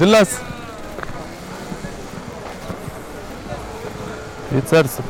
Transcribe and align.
دلس 0.00 0.38
يتسرسب. 4.52 5.04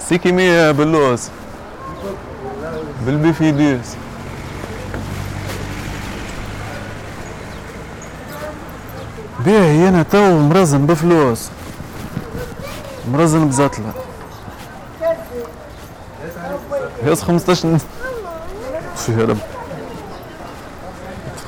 سيكي 0.00 0.32
مية 0.32 0.70
باللوز. 0.70 1.28
بالبيفيدوس 3.06 3.86
باهي 9.44 9.88
أنا 9.88 10.02
تو 10.02 10.38
مرزن 10.38 10.86
بفلوس. 10.86 11.48
مرزن 13.12 13.48
بزتلة 13.48 13.92
ياس 17.04 17.22
15 17.22 17.78
شو 19.06 19.12
يا 19.12 19.24
رب 19.26 19.38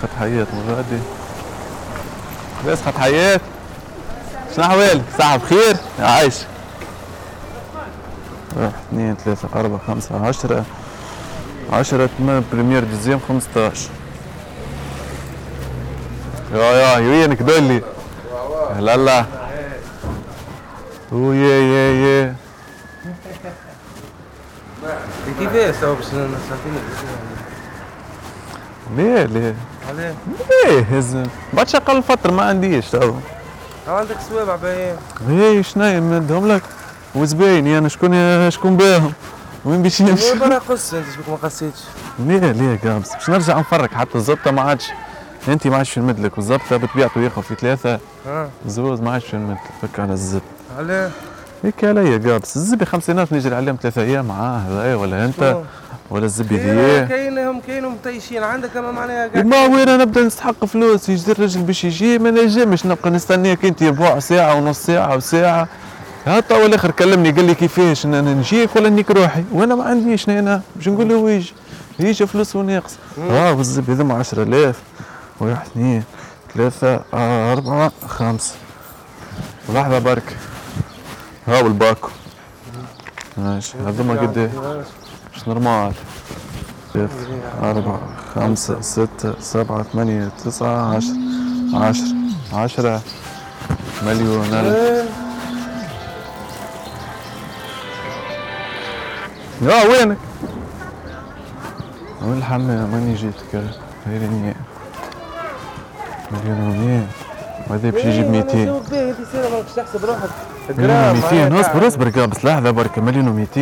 خد 0.03 0.09
حياة 0.19 0.47
مغادي 0.53 0.99
بس 2.67 2.83
خد 2.83 2.95
حياة. 2.99 3.41
شنو 4.57 4.65
أحوالك؟ 4.65 5.03
صحة 5.19 5.37
بخير؟ 5.37 5.77
عايش. 5.99 6.35
واحد 8.57 8.73
اثنين 8.89 9.17
ثلاثة 9.17 9.49
أربعة 9.55 9.81
خمسة 9.87 10.27
عشرة. 10.27 10.65
عشرة 11.73 12.11
ثمان 12.19 12.45
بريمير 12.53 12.85
ديزيم 12.85 13.21
خمسطاش. 13.29 13.89
يا 16.55 16.59
يا 16.59 16.99
وينك 16.99 17.43
دولي 17.43 17.83
هلا 18.77 18.95
هلا 18.95 19.25
ويا 21.13 21.59
يا 21.61 21.93
يا 21.93 22.35
كيفاش؟ 25.39 25.77
تو 25.81 25.95
باش 25.95 26.07
نعطيني 26.07 26.79
ليه؟ 28.97 29.25
ليه 29.25 29.55
علاه 29.89 30.15
ليه 30.65 30.81
هز 30.81 31.17
بعد 31.53 31.75
أقل 31.75 32.03
فترة 32.03 32.33
ما 32.33 32.43
عنديش 32.43 32.91
تو 32.91 33.15
عندك 33.89 34.17
سوابع 34.29 34.57
باين 34.57 34.97
هي 35.29 35.63
شنو 35.63 36.01
مدهم 36.01 36.49
لك؟ 36.49 36.63
وزباين 37.15 37.67
أنا 37.67 37.89
شكون 37.89 38.51
شكون 38.51 38.77
باهم؟ 38.77 39.13
وين 39.65 39.83
باش 39.83 40.01
يمشي؟ 40.01 40.39
برا 40.39 40.59
قص 40.59 40.95
أنت 40.95 41.05
شبيك 41.15 41.29
ما 41.29 41.37
قصيتش؟ 41.37 41.81
ليه 42.19 42.39
ليه 42.53 42.79
قابس 42.85 43.13
باش 43.15 43.31
نرجع 43.31 43.59
نفرك 43.59 43.95
حتى 43.95 44.15
الزبطة 44.15 44.51
ما 44.51 44.63
عادش. 44.63 44.87
أنت 45.49 45.67
ما 45.67 45.77
عادش 45.77 45.91
في 45.91 45.97
المدلك 45.97 46.37
والزبطة 46.39 46.77
بتبيع 46.77 47.09
وياخذ 47.17 47.43
في 47.43 47.55
ثلاثة. 47.55 47.99
زوز 48.67 49.01
ما 49.01 49.13
عادش 49.13 49.25
في 49.27 49.35
المدلك 49.35 49.61
فك 49.83 50.01
على 50.01 50.13
الزب 50.13 50.41
علاه 50.79 51.11
هيك 51.65 51.85
عليا 51.85 52.19
قابس 52.19 52.57
الزبي 52.57 52.85
خمسينات 52.85 53.33
نجري 53.33 53.55
عليهم 53.55 53.79
ثلاثة 53.83 54.03
أيام. 54.03 54.25
معاه 54.25 54.59
هذا 54.59 54.95
ولا 54.95 55.25
أنت؟ 55.25 55.57
ولا 56.11 56.25
الزبي 56.25 56.57
ذي 56.57 57.07
كاينهم 57.07 57.61
كاينهم 57.61 57.93
متيشين. 57.93 58.43
عندك 58.43 58.77
اما 58.77 58.93
معناها 58.93 59.43
ما 59.43 59.67
وين 59.67 59.99
نبدأ 59.99 60.23
نستحق 60.23 60.65
فلوس. 60.65 61.09
يجي 61.09 61.33
الرجل 61.33 61.63
باش 61.63 61.85
يجي 61.85 62.19
ما 62.19 62.31
نجمش 62.31 62.87
نبقى 62.87 63.11
نستنيك 63.11 63.65
أنت 63.65 63.85
بوع 63.85 64.19
ساعة 64.19 64.55
ونص 64.55 64.79
ساعة 64.87 65.17
وساعة. 65.17 65.69
حتى 66.27 66.55
أول 66.55 66.75
آخر 66.75 66.91
كلمني. 66.91 67.31
قال 67.31 67.45
لي 67.45 67.55
كيفاش؟ 67.55 68.07
ان 68.07 68.15
أنا 68.15 68.35
نجيك 68.35 68.77
ولا 68.77 68.89
نيك 68.89 69.11
روحي؟ 69.11 69.45
وأنا 69.53 69.75
ما 69.75 69.85
عنديش 69.85 70.29
أنا؟ 70.29 70.63
باش 70.77 70.89
نقول 70.89 71.09
له 71.09 71.31
يجي 71.31 71.53
يجي 72.01 72.27
فلوس 72.27 72.57
وناقص. 72.57 72.97
آه 73.31 73.53
بالزبي 73.53 73.93
هذوما 73.93 74.15
10000 74.15 74.77
واحد 75.41 75.67
اثنين 75.67 76.03
ثلاثة 76.55 77.01
أربعة 77.53 77.93
خمسة. 78.07 78.55
لحظة 79.75 79.99
برك. 79.99 80.37
هاو 81.49 81.67
الباكو 81.67 82.09
ماشي 83.37 83.79
هذوما 83.87 84.21
قد 84.21 84.39
إيه 84.39 84.51
مش 85.37 85.49
normal 85.49 85.93
ثلاثة 86.95 87.15
أربعة 87.63 88.01
خمسة 88.35 88.81
ستة 88.81 89.41
سبعة 89.41 89.83
ثمانية 89.83 90.29
تسعة 90.45 90.95
عشرة 90.97 91.17
عشرة 91.75 92.15
عشرة 92.53 93.01
مليون 94.07 94.45
ألف 94.55 95.09
يا 99.63 99.85
وينك؟ 99.85 100.19
وين 102.23 102.39
الحمام 102.39 102.91
ماني 102.91 103.15
جيتك 103.15 103.55
هاي 104.07 104.19
مليون 104.19 104.55
مليون 106.31 106.61
ومية 106.61 107.07
وهذا 107.71 107.91
باش 107.91 108.05
يجيب 108.05 108.31
200 108.31 108.83
جرام، 110.71 111.17
200 111.17 111.55
هاي 111.55 111.61
اصبر 111.61 111.87
اصبر 111.87 112.09
قابس 112.09 112.45
لحظة 112.45 112.71
بركة. 112.71 113.03
مليون 113.03 113.27
و200 113.27 113.59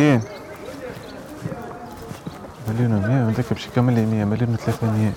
مليون 2.69 3.03
و100 3.03 3.29
وذاك 3.33 3.53
باش 3.53 3.67
يكمل 3.67 3.93
لي 3.93 4.05
100 4.05 4.25
مليون 4.25 4.57
و300 4.57 5.13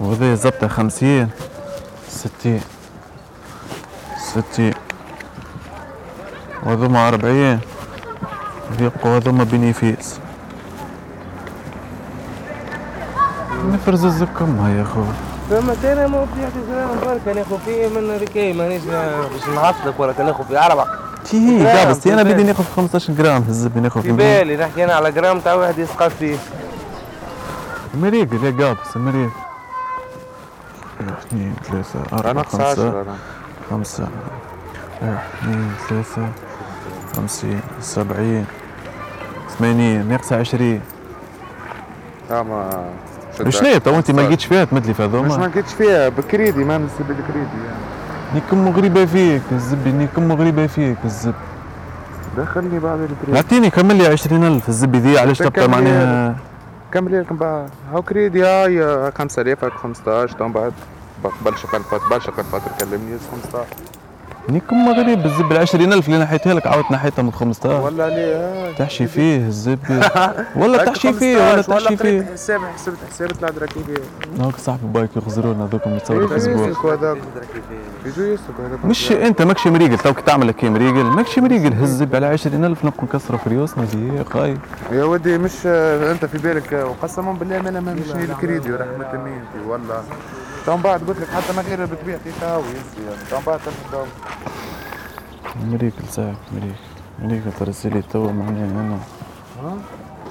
وهذا 0.00 0.34
زبطة 0.34 0.68
50 0.68 1.30
60 2.08 2.60
60 4.32 4.72
وهذوما 6.66 7.08
40 7.08 7.60
يبقوا 8.80 9.16
هذوما 9.16 9.44
بينيفيس 9.44 10.20
نفرز 13.64 14.04
الزكم 14.04 14.76
يا 14.76 14.82
اخو 14.82 15.02
فما 15.50 15.74
تاني 15.82 16.06
ما 16.06 16.26
حتى 16.44 16.60
سلام 16.70 16.88
بركة. 17.04 17.32
ناخذ 17.32 17.58
فيه 17.64 17.88
من 17.88 18.18
ركاي 18.22 18.52
مانيش 18.52 18.82
باش 18.84 19.48
نعطلك 19.54 20.00
ولا 20.00 20.12
كان 20.12 20.26
ناخذ 20.26 20.44
فيه. 20.44 20.66
أربعة 20.66 20.86
تي 21.24 21.62
جرام، 21.62 21.76
قابس 21.76 22.06
أنا 22.06 22.22
بدي 22.22 22.42
ناخذ 22.42 22.64
15 22.76 23.12
جرام 23.12 23.42
في 23.42 23.48
الزبي 23.48 23.80
ناخذ 23.80 24.02
في 24.02 24.12
بالي 24.12 24.56
نحكي 24.56 24.84
أنا 24.84 24.94
على 24.94 25.12
جرام 25.12 25.40
تاع 25.40 25.54
واحد 25.54 25.78
يسقط 25.78 26.12
فيه. 26.18 26.36
مريقل 27.94 28.44
يا 28.44 28.66
قابس 28.66 28.96
واحد 28.96 29.30
اثنين 31.00 31.54
ثلاثة 31.64 32.00
أربعة 32.12 32.44
خمسة. 32.44 32.70
10 32.70 33.02
أنا 33.02 33.16
خمسة. 33.70 34.08
اثنين 35.02 35.72
ثلاثة. 35.88 36.28
خمسين 37.16 37.60
سبعين 37.80 38.46
ثمانين 39.58 40.08
ناقص 40.08 40.32
عشرين. 40.32 40.80
لا 42.30 42.42
ما 42.42 42.90
شنو 43.48 43.78
تو؟ 43.78 43.96
أنت 43.96 44.10
ما 44.10 44.20
لقيتش 44.20 44.44
فيها؟ 44.44 44.64
تمدلي 44.64 44.94
في 44.94 45.02
مش 45.02 45.10
ما 45.10 45.18
هذوما 45.18 45.46
لقيتش 45.46 45.72
فيها 45.74 46.08
بكريدي 46.08 46.64
ما 46.64 46.78
نسب 46.78 47.10
الكريدي 47.10 47.58
يعني. 47.66 47.83
نيكم 48.34 48.64
مغربة 48.64 49.04
فيك 49.04 49.42
الزبي 49.52 49.92
نيكم 49.92 50.28
مغربة 50.28 50.66
فيك 50.66 50.96
الزب. 51.04 51.34
دخلني 52.36 52.78
بعد 52.78 52.98
الكريدي 53.00 53.36
اعطيني 53.36 53.70
كمل 53.70 53.96
لي 53.96 54.06
20000 54.06 54.68
الزبي 54.68 54.98
ذي 54.98 55.18
علاش 55.18 55.38
تبقى 55.38 55.50
كمل 55.50 55.64
لي 55.64 55.68
معناها 55.90 56.36
كمل 56.92 57.20
لكم 57.20 57.36
بقى 57.36 57.66
هاو 57.92 58.02
كريدي 58.02 58.44
هاي 58.44 59.12
5000 59.12 59.64
هاك 59.64 59.72
15 59.72 60.38
تو 60.38 60.48
بعد. 60.48 60.72
بلش 61.44 61.66
قلفات 61.66 62.00
بلش 62.10 62.26
قلفات 62.30 62.62
كلمني 62.80 63.18
15 63.52 63.64
نيكم 64.48 64.84
مغرب 64.84 65.26
الزب 65.26 65.52
ال 65.52 65.56
20000 65.56 66.06
اللي 66.08 66.18
نحيتها 66.18 66.54
لك 66.54 66.66
عاودت 66.66 66.90
نحيتها 66.90 67.22
من 67.22 67.32
15 67.32 67.80
ولا 67.80 68.08
ليه؟ 68.08 68.66
هاي 68.66 68.74
تحشي 68.78 69.06
فيه 69.06 69.46
الزبي 69.46 70.00
ولا 70.56 70.84
تحشي 70.84 71.12
فيه 71.12 71.36
ولا 71.36 71.62
تحشي 71.62 71.96
فيه. 71.96 72.22
حساب 72.32 72.60
حسبت 72.74 72.96
حسبت 73.10 73.42
لا 73.42 73.48
ادري 73.48 73.66
كيف 73.66 73.84
هاك 74.40 74.56
صاحبي 74.56 74.86
بايك 74.86 75.16
يخزرونا 75.16 75.64
هذوك 75.64 75.86
يتصوروا 75.86 76.28
في 76.28 76.34
هذاك. 76.88 77.16
مش 78.84 79.12
أنت 79.12 79.42
ماكش 79.42 79.66
مريقل. 79.66 79.98
توك 79.98 80.20
تعمل 80.20 80.48
لك 80.48 80.64
مريقل؟ 80.64 81.04
ماكش 81.04 81.38
مريقل. 81.38 81.72
هزب 81.72 82.16
على 82.16 82.26
20000 82.26 82.84
نبقى 82.84 83.04
نكسروا 83.04 83.38
في 83.38 83.50
ريوسنا 83.50 83.84
دي 83.84 84.24
خاي 84.24 84.56
يا 84.92 85.04
ودي 85.04 85.38
مش 85.38 85.52
آه، 85.66 86.12
أنت 86.12 86.24
في 86.24 86.38
بالك 86.38 86.74
آه، 86.74 86.84
وقسما 86.86 87.32
بالله 87.32 87.62
ما 87.62 87.68
أنا 87.68 87.80
ما 87.80 87.92
الكريدي 87.92 88.72
ورحمة 88.72 89.12
مينتي 89.24 89.68
ولا 89.68 90.02
تو 90.66 90.76
بعد 90.76 91.00
قلت 91.08 91.18
لك 91.20 91.28
حتى 91.28 91.56
ما 91.56 91.62
غير 91.62 91.84
بتبيع 91.84 92.18
في 92.24 92.30
تاوي 92.40 92.64
يعني 93.06 93.24
تو 93.30 93.36
بعد 93.46 93.58
تاخذ 93.58 94.06
مريقل 95.72 96.04
صاحب 96.10 96.36
مريقل 96.52 96.74
مريقل 97.22 97.52
ترسلي 97.60 98.02
توا 98.12 98.32
معناها 98.32 98.64
أنا 98.64 98.98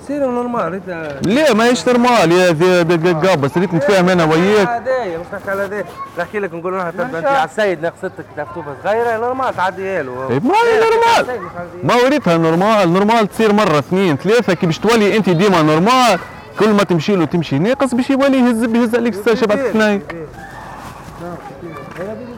سير 0.08 0.32
نورمال 0.32 0.74
انت 0.74 1.20
ليه؟ 1.26 1.54
ما 1.54 1.66
هيش 1.66 1.88
نورمال. 1.88 2.32
يا 2.32 3.14
قابس 3.14 3.58
ريت 3.58 3.74
نتفاهم 3.74 4.10
أنا 4.10 4.24
وياك. 4.24 4.70
هدايا 4.70 5.18
مش 5.18 5.26
نحكي 5.34 5.52
على 5.52 5.66
هدايا 5.66 5.86
نحكي 6.20 6.40
لك 6.40 6.54
نقول 6.54 6.74
لها 6.74 6.92
تبدا 6.92 7.20
انت 7.20 7.28
على 7.28 7.50
السيد 7.50 7.82
ناقصتك 7.82 8.26
تفتوبه 8.38 8.76
صغيرة 8.84 9.18
نورمال 9.18 9.56
تعديها 9.56 10.04
له. 10.04 10.30
إيه، 10.30 10.40
ما 10.40 10.56
هي 10.56 10.80
نورمال. 10.80 11.42
ما 11.84 11.96
وريتها 11.96 12.38
نورمال. 12.38 12.94
نورمال 12.94 13.28
تصير 13.28 13.54
مرة 13.54 13.80
اثنين 13.80 14.18
ثلاثة. 14.18 14.54
كي 14.54 14.66
باش 14.66 14.80
تولي 14.80 15.18
أنت 15.18 15.30
ديما 15.30 15.62
نورمال 15.62 16.20
كل 16.60 16.74
ما 16.74 16.84
تمشي 16.84 17.16
له 17.16 17.26
تمشي. 17.26 17.60
ناقص 17.60 17.94
باش 17.96 18.10
يولي 18.10 18.38
يهز 18.38 18.66
بيهز 18.66 18.96
عليك 18.96 19.14
ستة 19.14 19.36
شبعت 19.36 19.58
اثنين 19.60 20.02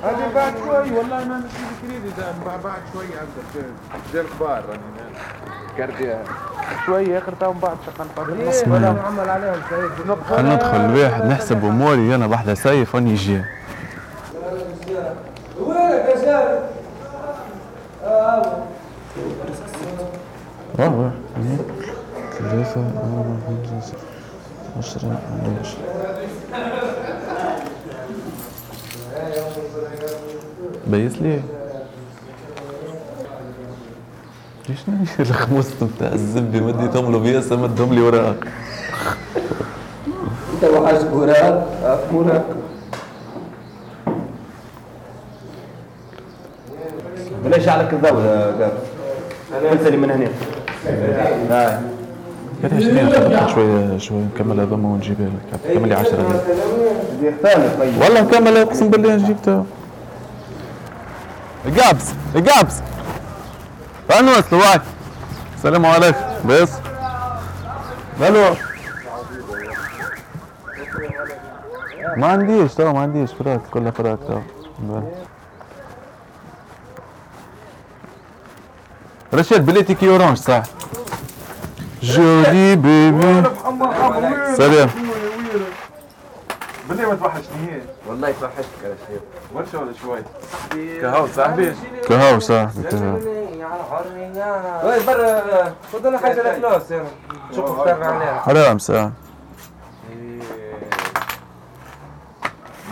هذه 0.03 0.33
بعد 0.35 0.53
شوي 0.57 0.97
والله 0.97 1.25
ما 1.25 1.37
مش 1.37 1.51
الكريدي 1.83 2.09
ده 2.17 2.33
بعد 2.63 2.79
شوي 2.93 3.05
عندك. 3.05 3.69
زي 4.13 4.21
الكبار 4.21 4.63
كارديا. 5.77 6.23
شوي 6.85 7.17
آخر 7.17 7.33
تو 7.39 7.51
بعد 7.51 7.77
شغال 7.85 8.07
ولا 8.73 8.91
معمل 8.91 9.29
عليهم 9.29 9.61
خلينا 10.29 10.55
ندخل 10.55 10.77
الواحد 10.77 11.25
نحسب 11.25 11.65
أموري 11.65 12.15
أنا 12.15 12.27
بحذا 12.27 12.53
سيف 12.53 12.95
واني 12.95 13.11
يجي. 13.11 13.41
وينك 15.59 16.05
يا 16.09 16.25
شارع؟ 16.25 16.59
واحد 20.77 21.11
اثنين 21.37 21.59
ثلاثة 22.39 22.81
أربعة 22.81 23.37
خمسة 23.47 23.81
ستة 23.87 23.97
20 24.77 25.17
معليش 25.43 25.69
بيس 30.87 31.21
لي 31.21 31.39
ليش 34.69 34.79
نمشي 34.89 35.21
الخموس 35.21 35.65
بتاع 35.83 36.13
الزبدة 36.13 36.59
مديتهم 36.59 37.11
له 37.11 37.19
بياسة 37.19 37.55
مدهم 37.55 37.93
لي 37.93 38.01
وراك 38.01 38.35
أنت 40.53 40.63
وحشك 40.63 41.13
وراك 41.13 41.65
عفونك 41.83 42.43
بلاش 47.45 47.67
عليك 47.67 47.93
الضوء 47.93 48.11
قال 48.11 48.71
انت 49.71 49.87
اللي 49.87 49.97
من 49.97 50.11
هنا. 50.11 50.29
هاي. 51.49 51.94
قال 52.63 52.73
20 52.77 53.09
خلينا 53.11 53.47
شوية 53.47 53.97
شوية 53.97 54.19
نكمل 54.35 54.59
هذا 54.59 54.73
ونجيبها 54.75 55.27
لك 55.27 55.59
كمل 55.73 55.89
لي 55.89 55.95
10 55.95 56.41
بدي 57.19 57.31
ثاني 57.43 57.69
طيب. 57.77 58.01
والله 58.01 58.21
مكمل 58.21 58.57
أقسم 58.57 58.89
بالله 58.89 59.17
جبتها 59.17 59.65
جابس 61.65 62.13
جابس 62.35 62.81
أنا 64.19 64.31
واي 64.51 64.79
السلام 65.55 65.85
عليكم. 65.85 66.19
بس. 66.49 66.71
ألو. 68.21 68.55
ما 72.17 72.27
عنديش 72.27 72.73
تو 72.73 72.93
ما 72.93 72.99
عنديش. 72.99 73.33
فراق 73.33 73.61
كلها 73.71 73.91
فراق 73.91 74.19
تو. 74.27 74.39
رشيد 79.33 79.65
بليتي 79.65 79.93
كي 79.95 80.09
اورانج 80.09 80.37
صح؟ 80.37 80.63
جولي 82.03 82.75
بيبي 82.75 83.43
سلام 84.55 84.89
بالله 86.89 87.09
ما 87.09 87.15
توحشنيش 87.15 87.83
والله 88.07 88.33
توحشتك 88.41 88.83
يا 88.83 88.95
شيخ. 89.07 89.21
ورشة 89.53 89.79
ولا 89.79 89.93
شوي؟ 90.01 90.19
كهو 91.01 91.27
صاحبي. 91.27 91.75
كهو 92.07 92.39
صاحبي. 92.39 92.83
كهو 92.83 93.19
وي 94.83 95.05
برا؟ 95.07 95.73
خذ 95.93 96.09
لنا 96.09 96.17
حاجة 96.17 96.57
لفلوس 96.57 96.91
يعني 96.91 97.07
شوف 97.55 97.79
اختار 97.79 98.03
عليها 98.03 98.39
حرام 98.39 98.79
ساعة 98.79 99.11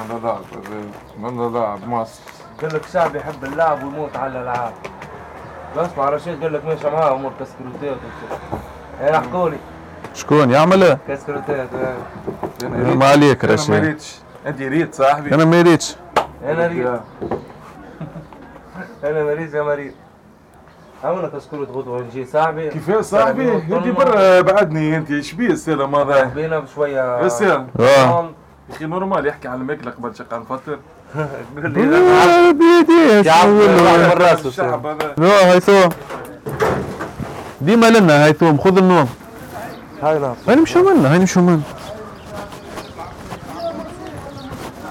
من 0.10 0.20
ضاع 0.24 0.40
من 1.18 1.52
ضاع 1.52 1.76
بمصر 1.76 2.22
قال 2.62 2.76
لك 2.76 2.82
شعب 2.94 3.16
يحب 3.16 3.44
اللعب 3.44 3.84
ويموت 3.84 4.18
على 4.18 4.32
الألعاب. 4.32 4.74
بسمع 5.78 6.10
رشيد 6.10 6.44
قال 6.44 6.54
لك 6.54 6.66
ماشي 6.66 6.90
معاه 6.90 7.14
أمور 7.14 7.32
كسكروتات 7.40 7.98
وكذا. 7.98 8.40
إيه 9.02 9.18
احكوا 9.18 9.50
لي 9.50 9.58
شكون 10.14 10.52
يعمل 10.52 10.84
إيه؟ 10.84 10.98
كسكروتات 11.08 11.70
إيه. 12.64 12.94
ما 12.96 13.06
عليك 13.06 13.46
أنا 13.46 13.54
ما 13.54 13.62
رشيد 13.62 13.76
ريتش 13.76 14.16
انت 14.48 14.62
ريت 14.62 14.94
صاحبي 14.94 15.36
أنا 15.36 15.46
ما 15.46 15.62
ريتش 15.62 15.96
أنا 16.46 16.68
ريت 16.68 17.02
أنا 19.04 19.24
مريض 19.24 19.56
يا 19.56 19.62
مريض 19.64 19.92
عملنا 21.04 21.28
كسكروت 21.28 21.70
غدوه 21.70 22.02
نجي 22.02 22.26
صاحبي 22.26 22.70
كيفاش 22.70 23.06
صاحبي 23.06 23.54
انت 23.54 23.88
برا 23.88 24.42
بعدني 24.42 24.98
انت 24.98 25.12
إيش 25.12 25.34
بيه 25.34 25.48
السلام 25.48 25.96
هذا 25.96 26.24
بينا 26.24 26.60
بشويه 26.60 27.26
السلام 27.26 27.68
آه 27.80 27.84
يا 27.84 28.76
أخي 28.76 28.86
نورمال 28.86 29.26
يحكي 29.26 29.48
على 29.48 29.62
الماكله 29.62 29.92
قبل 29.92 30.16
شقه 30.16 30.38
نفطر 30.38 30.80
قول 31.56 31.74
لي 31.74 32.54
بيدي 32.54 33.28
يا 33.28 33.32
عم 33.32 33.60
راسه 34.22 34.50
الشعب 34.50 34.86
هذا 34.86 35.14
لا 35.18 35.52
هيثوم 35.54 35.90
ديما 37.66 37.86
لنا 37.90 38.26
هيثوم 38.26 38.58
خذ 38.58 38.78
النوم. 38.78 39.10
هاي 40.04 40.20
نعم 40.20 40.36
هاي 40.48 40.56
نمشوا 40.56 40.82
منا 40.94 41.12
هاي 41.12 41.18
نمشوا 41.20 41.42
منا 41.42 41.62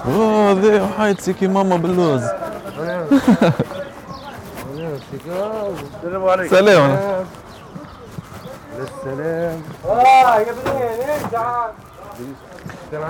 أوه 0.07 0.51
ذي 0.51 0.81
وحايد 0.81 1.19
سيكي 1.19 1.47
ماما 1.47 1.75
باللوز 1.77 2.23
السلام 5.13 6.23
عليكم 6.29 6.55
سلام. 6.55 6.97
السلام 8.79 9.61
آه 9.85 10.39
يا 10.39 10.45
بنين 10.65 10.85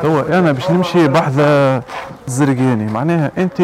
هو 0.06 0.20
أنا 0.20 0.52
باش 0.52 0.72
نمشي 0.72 1.08
بحذا 1.08 1.82
الزرقاني 2.28 2.92
معناها 2.92 3.32
أنت 3.38 3.62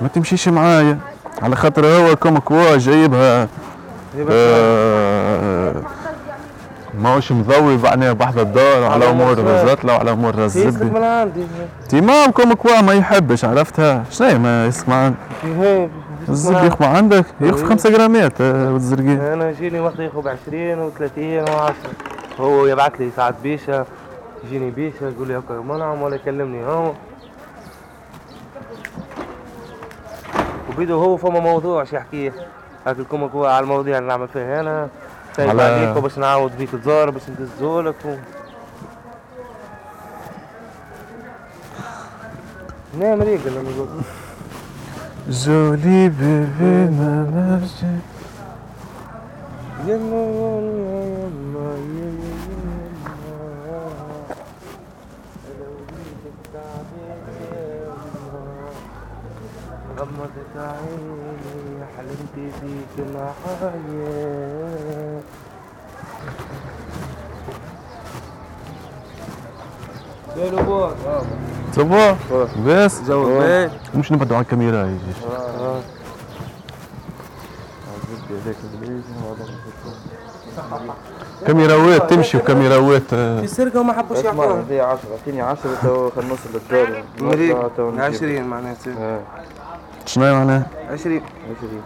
ما 0.00 0.08
تمشيش 0.14 0.48
معايا 0.48 0.98
على 1.42 1.56
خاطر 1.56 1.86
هو 1.86 2.16
كوم 2.16 2.38
كوا 2.38 2.76
جايبها 2.76 3.42
آه، 3.42 3.48
ماهوش 6.98 7.32
مضوي 7.32 7.76
معناها 7.76 8.12
بحذا 8.12 8.42
الدار 8.42 8.82
وعلى 8.82 9.10
أمور 9.10 9.32
الرزاتلة 9.32 9.92
وعلى 9.94 10.12
أمور 10.12 10.48
سيسك 10.48 10.66
الزبي 10.66 10.90
من 10.90 11.04
عندي. 11.04 12.54
كوا 12.54 12.80
ما 12.80 12.92
يحبش 12.92 13.44
عرفتها؟ 13.44 14.04
شنو 14.10 14.38
ما 14.38 14.66
يسمع؟ 14.66 15.12
هيك 15.44 15.90
الزبي 16.28 16.66
يخفى 16.66 16.84
عندك؟ 16.84 17.24
يخفى 17.40 17.66
خمسة 17.66 17.90
جرامات 17.90 18.40
آه، 18.40 18.72
والزرقاني 18.72 19.32
أنا 19.32 19.50
يجيني 19.50 19.80
وقت 19.80 19.98
ياخذ 19.98 20.22
ب 20.22 20.28
20 20.28 20.90
و30 20.90 21.48
و10 21.48 22.40
هو 22.40 22.66
يبعث 22.66 22.92
لي 23.00 23.10
ساعة 23.16 23.34
بيشة 23.42 23.86
يجيني 24.44 24.70
بيشة 24.70 25.08
يقول 25.08 25.28
لي 25.28 25.38
هكا 25.38 25.54
منعم 25.54 26.02
ولا 26.02 26.14
يكلمني. 26.14 26.66
هو. 26.66 26.92
وبيدو 30.70 30.98
هو 31.02 31.16
فما 31.16 31.40
موضوع 31.40 31.84
شو 31.84 31.96
يحكيه. 31.96 32.32
هاك 32.86 32.98
الكم 32.98 33.22
هو 33.24 33.46
على 33.46 33.64
المواضيع 33.64 33.98
اللي 33.98 34.08
نعمل 34.08 34.28
فيها 34.28 34.60
أنا 34.60 34.88
سايب 35.36 35.50
على- 35.50 35.62
عليك 35.62 35.96
وباش 35.96 36.18
نعاود 36.18 36.56
بيك 36.58 36.70
تزار 36.70 37.10
باش 37.10 37.22
ندزولك 37.28 37.94
و... 38.04 38.14
نعم 43.00 43.22
ريق 43.22 43.46
لما 43.46 43.70
يقول 43.70 43.88
جولي 45.28 46.08
بيبي 46.08 46.90
ما 46.90 47.26
نرجع 47.34 47.94
يما 49.86 50.16
يما 50.16 51.04
يما 51.54 51.74
يما 51.76 52.34
غمضت 59.98 60.56
عيني 60.56 61.53
بيك 62.36 63.06
معايا 63.14 63.74
قالوا 70.36 70.62
بوك 70.62 70.94
صبوا 71.76 72.12
بس 72.66 73.00
جو 73.02 73.42
مش 73.94 74.12
نبعدوا 74.12 74.36
على 74.36 74.42
الكاميرا 74.44 74.84
يجي 74.86 75.14
كاميراوات 81.46 82.10
تمشي 82.10 82.36
وكاميراوات 82.36 83.02
آه، 83.12 83.40
في 83.40 83.46
سرقة 83.46 83.80
وما 83.80 83.92
حبوش 83.92 84.18
يعطوها 84.18 84.60
هذه 84.60 84.82
10 84.82 84.98
اعطيني 85.12 85.42
10 85.42 85.70
تو 85.82 86.10
خلينا 86.10 86.30
نوصل 86.30 86.48
للدار 86.54 87.04
مريق 87.20 87.56
نوصلها 87.56 87.70
تو 87.76 87.90
نجيب. 87.90 88.00
20 88.00 88.42
معناتها 88.42 88.92
آه 88.98 89.20
شنو 90.06 90.24
معناها؟ 90.34 90.66
20 90.90 91.20
20 91.58 91.82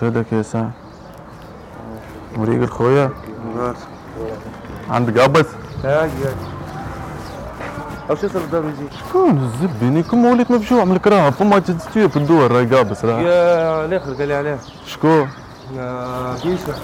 شو 0.00 0.06
هذاك 0.06 0.32
يا 0.32 0.42
ساعة؟ 0.42 0.70
مريق 2.36 2.62
الخويا؟ 2.62 3.10
عندك 4.90 5.18
قبض؟ 5.18 5.46
هاي 5.84 6.10
أو 8.10 8.14
شو 8.16 8.28
صار 8.28 8.42
الدار 8.42 8.62
نجي 8.62 8.96
شكون 9.08 9.38
الزبي؟ 9.38 10.02
كم 10.02 10.24
وليت 10.24 10.50
مفجوع 10.50 10.84
من 10.84 10.96
الكراه 10.96 11.30
فما 11.30 11.58
تستوي 11.58 12.08
في 12.08 12.16
الدور 12.16 12.52
راي 12.52 12.66
قابس 12.66 13.04
راه 13.04 13.20
يا 13.20 13.84
الآخر 13.84 14.14
قال 14.14 14.28
لي 14.28 14.34
عليه. 14.34 14.58
شكون؟ 14.86 15.28
يا 15.76 16.34
بيشا 16.44 16.74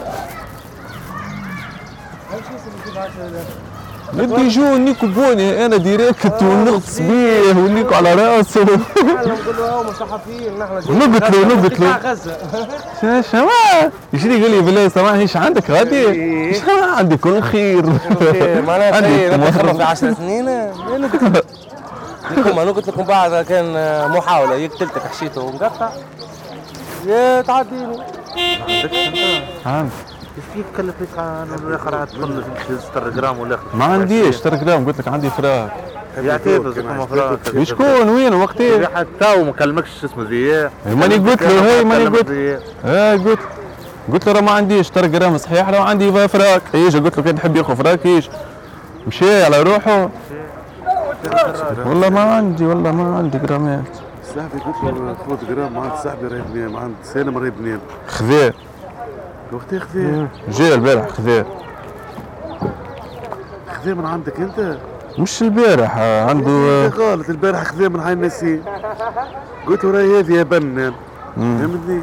بدي 4.13 4.41
يجوا 4.43 4.77
نيكو 4.79 5.07
بوني 5.07 5.67
أنا 5.67 5.77
ديريكت 5.77 6.43
ونغطس 6.43 6.99
بيه 6.99 7.51
ونيكو 7.57 7.95
على 7.95 8.15
رأسه 8.15 8.61
نقول 8.65 9.57
له 9.59 9.81
هم 9.81 9.87
صحفيين 10.01 10.59
نحن 10.59 10.81
نقتلوا-. 10.81 11.65
نقتلوا. 11.65 13.23
شا 13.23 13.39
ما 13.39 13.91
يجي 14.13 14.29
يقول 14.39 14.51
لي 14.51 14.61
بالله 14.61 14.89
سماح 14.89 15.13
إيش 15.13 15.37
عندك 15.37 15.71
غادي؟ 15.71 15.97
إيه. 16.09 16.49
إيش 16.49 16.59
عندي 16.97 17.17
كل 17.17 17.43
خير 17.43 17.87
نتخرج 17.87 19.65
واحد. 19.65 19.77
في 19.77 19.83
10 19.83 20.15
سنين 20.15 20.49
إيه، 20.49 20.73
لكم 22.37 22.59
أنا 22.59 22.71
قلت 22.71 22.89
لكم 22.89 23.03
بعد 23.03 23.45
كان 23.45 23.73
محاولة 24.11 24.55
يقتلتك 24.55 25.03
حشيته 25.13 25.41
ومقطع 25.41 25.89
يا 27.07 27.43
تعديني 27.43 27.99
عندي. 29.67 29.91
كيف 30.37 30.65
كلف 30.77 30.95
لك 31.01 31.81
تخلص 31.81 32.45
6 32.81 33.09
جرام 33.09 33.39
ولا 33.39 33.59
ما 33.75 33.85
عنديش 33.85 34.41
كلام 34.43 34.87
قلت 34.87 35.01
لك 35.01 35.09
عندي 35.09 35.31
فراغ 35.31 35.69
يعتبر 36.19 36.83
ما 36.83 37.07
فراغ 37.07 37.37
شكون 37.63 38.09
وين؟ 38.09 38.35
وقتين؟ 38.35 38.87
حتى 38.87 39.41
وما 39.41 39.53
كلمكش 39.53 39.89
شو 40.01 40.07
اسمه 40.07 40.25
زياح 40.25 40.71
ماني 40.87 41.15
قلت 41.15 41.43
له 41.43 41.65
هي 41.67 41.85
ماني 41.85 42.07
قلت 42.07 42.61
آه 42.85 43.15
قلت 43.15 43.39
قلت 44.13 44.27
له 44.27 44.33
راه 44.33 44.41
ما 44.41 44.51
عنديش 44.51 44.91
ترى 44.91 45.09
جرام 45.09 45.39
صحيح؟ 45.39 45.69
راه 45.69 45.81
عندي 45.81 46.29
فراك 46.29 46.63
يجي 46.75 46.99
قلت 46.99 47.17
له 47.17 47.23
كان 47.23 47.35
تحب 47.35 47.57
ياخذ 47.57 47.77
فراك 47.77 48.07
يجي 48.07 48.31
مشي 49.07 49.45
على 49.45 49.63
روحه. 49.63 50.11
والله 51.87 52.09
ما 52.09 52.21
عندي 52.21 52.67
والله 52.67 52.93
ما 52.93 53.17
عندي 53.17 53.39
جرامات. 53.39 53.85
صاحبي 54.35 54.59
قلت 54.59 54.77
له 54.85 55.17
خذ 55.29 55.55
جرام 55.55 55.73
ما 55.73 55.81
عند 55.81 55.93
صاحبي 56.05 56.27
راهي 56.27 56.43
بنين 56.53 56.69
ما 56.69 56.81
عند 56.81 56.95
سالم 57.05 57.39
راهي 57.39 57.51
بنين 57.51 57.79
خذاه 58.09 58.53
وقت 59.53 59.75
خذاه 59.75 60.29
جاء 60.49 60.75
البارح 60.75 61.09
خذاه 61.09 61.45
خذاه 63.73 63.95
من 63.95 64.07
عندك 64.07 64.41
انت؟ 64.41 64.79
مش 65.19 65.43
البارح 65.43 65.97
آه، 65.99 66.25
عنده 66.31 66.87
غلط 66.89 67.29
البارح 67.31 67.63
خذاه 67.63 67.89
من 67.89 68.03
حي 68.03 68.13
النسيم 68.13 68.65
قلت 69.67 69.85
له 69.85 69.91
راهي 69.91 70.19
هذه 70.19 70.33
يا 70.35 70.43
بنان 70.43 70.93
فهمتني؟ 71.37 72.03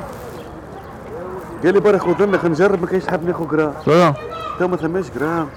قال 1.63 1.73
لي 1.73 1.79
برا 1.79 1.97
خذ 1.97 2.25
لنا 2.25 2.37
خلينا 2.37 2.55
نجرب 2.55 2.81
ما 2.81 2.87
كاينش 2.87 3.07
حاب 3.07 3.25
ناخذ 3.25 3.47
جرام 3.47 3.73
تو 4.59 4.67
ما 4.67 4.77
ثماش 4.77 5.05
جرام 5.15 5.47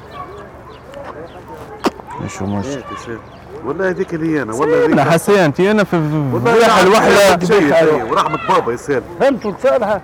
شو 2.27 2.47
مش؟ 2.47 2.65
سيدي. 2.65 3.19
والله 3.67 3.89
هذيك 3.89 4.15
اللي 4.15 4.43
أنا 4.43 4.53
والله 4.55 4.87
أنا 4.87 5.03
هذيك 5.03 5.13
حسينتي 5.13 5.71
أنا 5.71 5.85
في 5.85 5.97
والله 6.33 6.55
شيء 7.47 8.05
ورحمة 8.11 8.39
بابا 8.49 8.73
يا 8.73 8.77
سالم 8.77 9.03
فهمتوا 9.21 9.53
تصالحه 9.53 10.01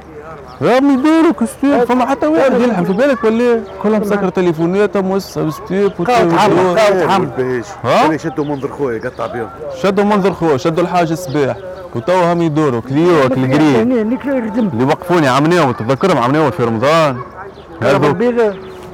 يا 0.61 0.77
ابني 0.79 0.97
دوروا 0.97 1.33
كستيب 1.41 1.85
فما 1.85 2.07
حتى 2.07 2.27
واحد 2.27 2.61
يلحم 2.61 2.85
في 2.85 2.93
بالك 2.93 3.25
ولا 3.25 3.41
إيه؟ 3.45 3.61
كلهم 3.83 4.01
مسكر 4.01 4.29
تليفوناتهم 4.29 5.05
موسع 5.05 5.51
ستيب 5.51 5.93
والبهيش 6.01 7.67
ها؟ 7.85 8.07
أنا 8.07 8.17
شدوا 8.17 8.45
منظر 8.45 8.69
خويا 8.69 9.01
قطع 9.01 9.27
بيهم 9.27 9.49
شدوا 9.83 10.05
منظر 10.05 10.33
خوه 10.33 10.57
شدوا 10.57 10.83
الحاج 10.83 11.11
الصباح 11.13 11.57
وتوا 11.95 12.33
هم 12.33 12.43
يدوروا 12.43 12.81
كليوك 12.81 13.33
الجرين 13.33 13.93
اللي 13.93 14.85
وقفوني 14.85 15.29
عمناوي 15.29 15.73
تتذكرهم؟ 15.73 16.19
عمناوي 16.19 16.53
في 16.53 16.65
رمضان. 16.65 17.17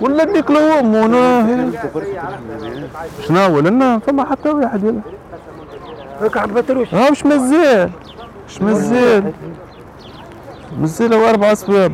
ولا 0.01 0.25
ديك 0.25 0.51
لهم 0.51 0.95
وأنا 0.95 1.71
شنو 3.29 3.61
لنا؟ 3.61 3.99
فما 3.99 4.25
حتى 4.25 4.51
واحد 4.51 4.85
يلحم 4.85 5.01
هيك 6.23 6.37
عبتروش 6.37 6.95
ها 6.95 7.11
مش 7.11 7.27
مزال 7.27 7.91
مش 8.49 8.63
مزال 8.63 9.33
مزال 10.79 11.15
واربع 11.15 11.53
أسباب. 11.53 11.93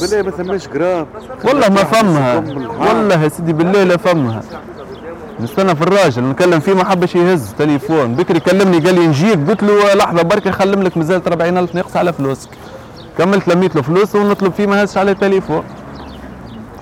بالله 0.00 0.22
ما 0.22 0.30
ثماش 0.30 0.68
جرام. 0.68 1.06
والله 1.44 1.68
ما 1.68 1.84
فمها. 1.84 2.36
والله 2.78 3.22
يا 3.22 3.28
سيدي 3.28 3.52
بالله 3.52 3.84
لا 3.84 3.96
فمها. 3.96 4.42
نستنى 5.40 5.74
في 5.74 5.82
الراجل 5.82 6.22
نكلم 6.22 6.60
فيه 6.60 6.74
ما 6.74 6.84
حبش 6.84 7.14
يهز 7.14 7.54
تليفون. 7.58 8.14
بكري 8.14 8.40
كلمني 8.40 8.78
قال 8.78 8.94
لي 8.94 9.06
نجيك 9.06 9.48
قلت 9.48 9.62
له 9.62 9.94
لحظة 9.94 10.22
بركي 10.22 10.52
خلم 10.52 10.82
لك 10.82 10.96
مازال 10.96 11.22
40000 11.26 11.74
ناقص 11.74 11.96
على 11.96 12.12
فلوسك. 12.12 12.50
كملت 13.18 13.48
لميت 13.48 13.76
له 13.76 13.82
فلوس 13.82 14.14
ونطلب 14.14 14.52
فيه 14.52 14.66
ما 14.66 14.84
هزش 14.84 14.96
عليه 14.98 15.12
تليفون. 15.12 15.64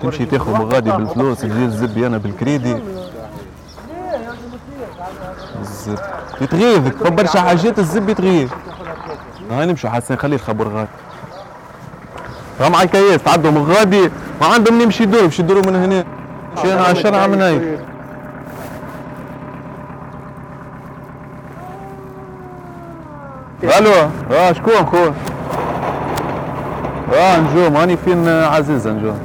تمشي 0.02 0.24
تاخذ 0.24 0.52
بغادي 0.52 0.90
بالفلوس 0.90 1.38
تجي 1.38 1.64
الزبي 1.64 2.06
أنا 2.06 2.18
بالكريدي. 2.18 2.76
الزب. 5.60 5.98
يتغيظك 6.40 7.12
برشا 7.12 7.40
حاجات 7.40 7.78
الزب 7.78 8.08
يتغيظ 8.08 8.48
هاي 9.50 9.66
نمشي 9.66 9.88
حسين 9.90 10.16
خليه 10.16 10.36
الخبر 10.36 10.68
غادي 10.68 10.88
هم 12.60 12.74
على 12.74 12.84
الكياس 12.84 13.22
تعدوا 13.22 13.50
من 13.50 13.62
غادي 13.62 14.10
ما 14.40 14.46
عندهم 14.46 14.80
يمشي 14.80 15.02
يدوروا 15.02 15.24
يمشي 15.24 15.42
يدوروا 15.42 15.62
من 15.66 15.76
هنا. 15.76 16.04
مشينا 16.56 16.80
على 16.82 16.90
الشارع 16.92 17.26
من 17.26 17.42
هيك 17.42 17.78
ألو 23.78 23.90
آه 24.32 24.52
شكون 24.52 24.86
خو 24.86 24.96
آه 27.14 27.40
نجوم 27.40 27.76
هاني 27.76 27.96
فين؟ 27.96 28.28
عزيزة 28.28 28.90
نجوم. 28.92 29.18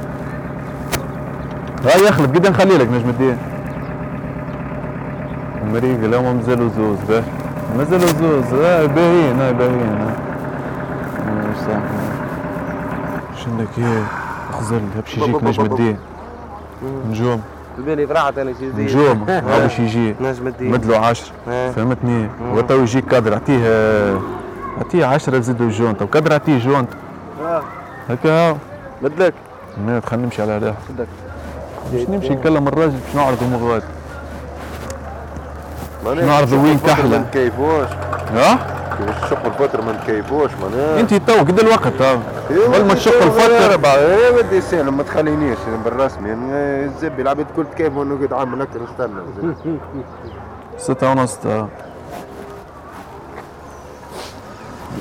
آه 1.86 1.96
يخلف 2.08 2.30
قد 2.32 2.46
نخلي 2.46 2.78
لك 2.78 2.88
نجم 2.88 3.08
الدين. 3.08 3.38
مريقل 5.72 6.14
هما 6.14 6.32
مازالوا 6.32 6.70
زوز 6.76 6.98
باه 7.08 7.22
مازالوا 7.78 8.06
زوز 8.06 8.60
آه 8.60 8.86
باهيين 8.86 9.40
آه 9.40 9.52
باهيين. 9.52 10.00
آه. 10.00 10.16
آه، 11.28 11.54
صح. 11.66 11.82
شنك 13.44 13.68
إيه 13.78 14.02
خزل 14.52 14.80
باش 14.96 15.18
يجيك 15.18 15.44
نجم 15.44 15.64
الدين. 15.64 15.96
نجوم. 17.10 17.42
بالي 17.78 18.06
فرحت 18.06 18.38
أنا 18.38 18.52
شي 18.52 18.70
زي 18.72 18.82
نجوم. 18.82 19.24
ها 19.28 19.58
باش 19.58 19.78
يجي. 19.78 20.14
نجم 20.20 20.46
الدين. 20.46 20.70
مدلو 20.70 20.94
عشر. 20.94 21.32
إيه. 21.48 21.70
فهمتني؟ 21.70 22.28
وتو 22.54 22.74
يجيك 22.82 23.04
كادر 23.04 23.32
أعطيه 23.32 23.66
أعطيه 24.78 25.06
10 25.06 25.40
زيدوا 25.40 25.70
جونت 25.70 26.02
أو 26.02 26.06
كادر 26.06 26.32
أعطيه 26.32 26.58
جونت؟ 26.58 26.88
هكا. 28.10 28.30
هاو 28.30 28.56
بدلك 29.02 29.34
ما 29.86 30.00
خلينا 30.06 30.24
نمشي 30.26 30.42
على 30.42 30.58
راحه 30.58 30.78
باش 31.92 32.08
نمشي 32.08 32.28
نكلم 32.30 32.68
الراجل 32.68 32.92
باش 33.06 33.16
نعرضوا 33.16 33.80
مغاد 36.04 36.18
نعرضوا 36.18 36.62
وين 36.62 36.80
ما 36.86 37.18
نكيفوش. 37.18 37.88
ها؟ 38.34 38.76
كيف 38.98 39.24
الشق 39.24 39.46
الفترة 39.46 39.82
ما 39.82 39.92
نكيفوش 39.92 40.50
معناها. 40.62 41.00
انت 41.00 41.14
تو 41.14 41.38
قد 41.38 41.60
الوقت. 41.60 42.02
قبل 42.02 42.84
ما 42.84 42.94
تشق 42.94 43.22
الفترة 43.22 43.88
إيه 43.88 44.30
بدي 44.30 44.60
سالم 44.60 44.96
ما 44.96 45.02
تخلينيش 45.02 45.58
بالرسمي. 45.84 46.32
الزبي 46.32 47.22
العباد 47.22 47.46
كل 47.56 47.66
كيف 47.76 47.92
انه 47.92 48.26
قد 48.26 48.32
عام 48.32 48.62
أكثر 48.62 48.80
استنى. 48.84 49.20
ستة 50.78 51.10
ونص. 51.10 51.38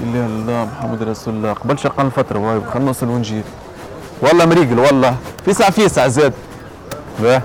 إلا 0.03 0.25
الله 0.25 0.65
محمد 0.65 1.03
رسول 1.03 1.33
الله. 1.33 1.53
قبل 1.53 1.79
شقان 1.79 2.05
الفترة 2.05 2.39
واي 2.39 2.61
خلينا 2.61 2.85
نوصل 2.85 3.07
ونجي. 3.07 3.41
والله 4.21 4.45
مريقل 4.45 4.79
والله 4.79 5.15
في 5.45 5.53
ساعة 5.53 5.71
في 5.71 5.89
ساعة 5.89 6.07
زاد. 6.07 6.33
باه 7.19 7.41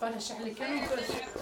فانا 0.00 0.18
شعلي 0.18 0.50
كانوا 0.50 0.78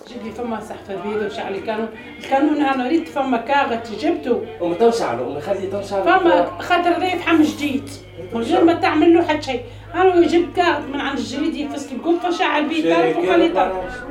جيب 0.09 0.23
لي 0.25 0.33
فما 0.33 0.61
سحفه 0.61 1.03
بيضة 1.03 1.27
وشعلي 1.27 1.61
كانوا 1.61 1.87
القانون 2.19 2.63
أنا 2.63 2.89
ريت 2.89 3.06
فما 3.17 3.37
كاغت 3.37 3.91
جبته 4.01 4.43
امي 4.63 4.75
تنشعل 4.75 5.21
امي 5.21 5.41
خلي 5.41 5.67
تنشعل 5.67 6.03
فما 6.03 6.59
خاطر 6.61 7.01
ذي 7.01 7.19
فحم 7.19 7.43
جديد. 7.43 7.91
من 8.33 8.43
غير 8.43 8.65
ما 8.65 8.75
تعمل 8.75 9.15
له 9.15 9.29
حد 9.29 9.43
شيء. 9.43 9.63
أنا 9.95 10.27
جبت 10.27 10.57
كاغت 10.57 10.85
من 10.95 11.01
عند 11.01 11.19
الجريد 11.19 11.55
يفسك 11.55 11.93
القطه 11.93 12.31
شعل 12.31 12.69
بيه 12.69 12.95
تعرف 12.95 13.17
وخليه 13.17 13.55
طرف 13.55 14.03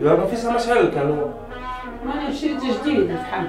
يا 0.00 0.14
ما 0.14 0.26
فيش 0.26 0.44
مشعل 0.44 0.90
كانوا 0.94 1.28
ما 2.04 2.14
أنا 2.14 2.34
شريت 2.34 2.60
جديد 2.64 3.10
الفحم 3.10 3.46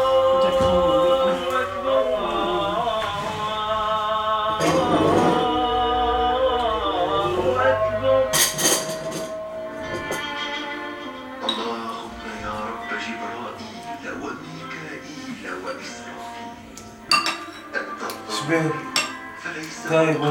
شبيه 18.39 18.71
طيب 19.89 20.21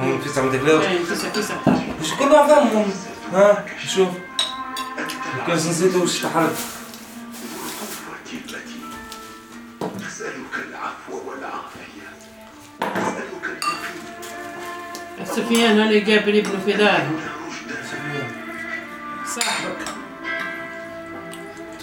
هم 0.00 0.18
في 0.20 0.28
تسع 0.28 1.54
تعرف 1.64 1.80
مش 2.00 2.14
كل 2.14 2.28
فهمهم 2.30 2.92
ها 3.32 3.64
شوف 3.86 4.08
كيف 5.46 5.54
نسيته 5.68 5.98
وش 6.02 6.24
اليقين 6.24 6.50
سفيان 15.24 15.78
أنا 15.78 15.98
جاب 15.98 16.28
لي 16.28 16.38
ابنه 16.40 16.60
في 16.64 16.72
داره 16.72 17.10
الرشد 17.10 17.70
صاحبك 19.26 19.78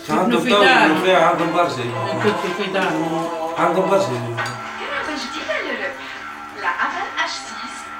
تو 0.07 0.13
دار. 0.49 0.85
الملوخية 0.85 1.17
عندهم 1.17 1.53
برشا 1.53 1.83
كنت 2.23 2.51
في 2.57 2.71
داره 2.73 3.55
عندهم 3.57 3.89
برشا 3.89 4.07
Grave 4.07 5.11
جديدة 5.21 5.61
للربح 5.61 6.05
La 6.63 6.71
Aval 6.85 7.09
H6, 7.29 7.49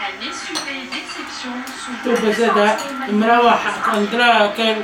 un 0.05 0.15
SUV 0.37 0.67
d'exception 0.91 1.55
sous 1.81 2.05
توبة 2.05 2.31
زاد 2.31 2.77
مروح 3.11 3.61
كان 3.85 4.05
كان 4.57 4.83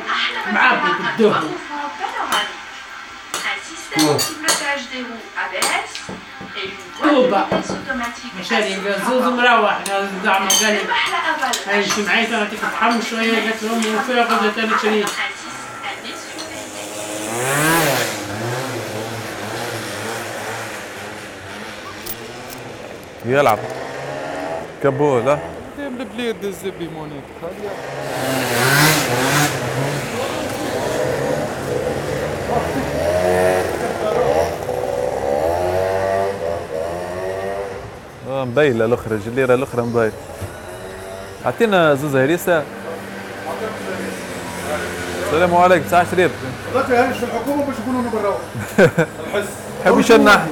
et 6.58 6.66
une 6.66 7.10
طوبة. 7.10 7.46
مشاري 8.40 8.76
زوز 9.08 9.24
مروح 9.24 9.78
دعم 10.24 10.48
قال 10.48 10.74
لي 10.74 12.08
هاي 12.08 12.26
ترى 12.26 12.48
شوية 13.10 13.44
قالت 13.44 13.64
لهم 13.64 13.96
وفيها 13.96 14.24
شريك. 14.82 15.08
يلعب 23.26 23.60
كبول 24.84 25.30
ها 25.30 25.40
قدام 25.78 26.02
البلاد 26.02 26.44
الزبي 26.44 26.88
مونيك 26.88 27.24
آه 38.42 38.46
مبيلة 38.46 38.86
الاخرى 38.86 39.16
الجليرة 39.16 39.54
الاخرى 39.54 39.82
مبيلة 39.82 40.12
اعطينا 41.46 41.96
زوزة 41.96 42.24
هريسة. 42.24 42.64
السلام 45.26 45.56
عليكم 45.56 45.90
ساعة 45.90 46.12
شريف 46.12 46.32
دلوقتي 46.72 46.96
هانش 46.96 47.18
في 47.18 47.24
الحكومة 47.24 47.66
باش 47.66 47.76
يقولوا 47.86 48.12
برا 48.12 48.38
الحس. 49.28 49.50
حب 49.86 50.00
يشنح 50.00 50.46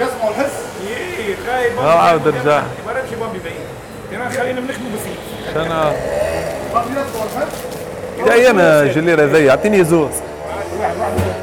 قسموا 0.00 0.30
الحس. 0.30 0.52
إيه 0.86 1.36
خايب. 1.46 1.78
آه 1.78 1.98
عاود 1.98 2.28
رجع 2.28 2.62
ما 2.86 3.02
نمشي 3.02 3.16
بامبي 3.16 3.38
بعيد. 3.38 4.20
انا 4.22 4.30
خلينا 4.30 4.60
بنخدموا 4.60 4.90
بسيط. 4.90 5.56
أنا. 5.56 5.92
يا 8.26 8.50
أنا 8.50 8.82
الجليرة 8.82 9.24
ذي 9.24 9.50
اعطيني 9.50 9.84
زوز. 9.84 10.12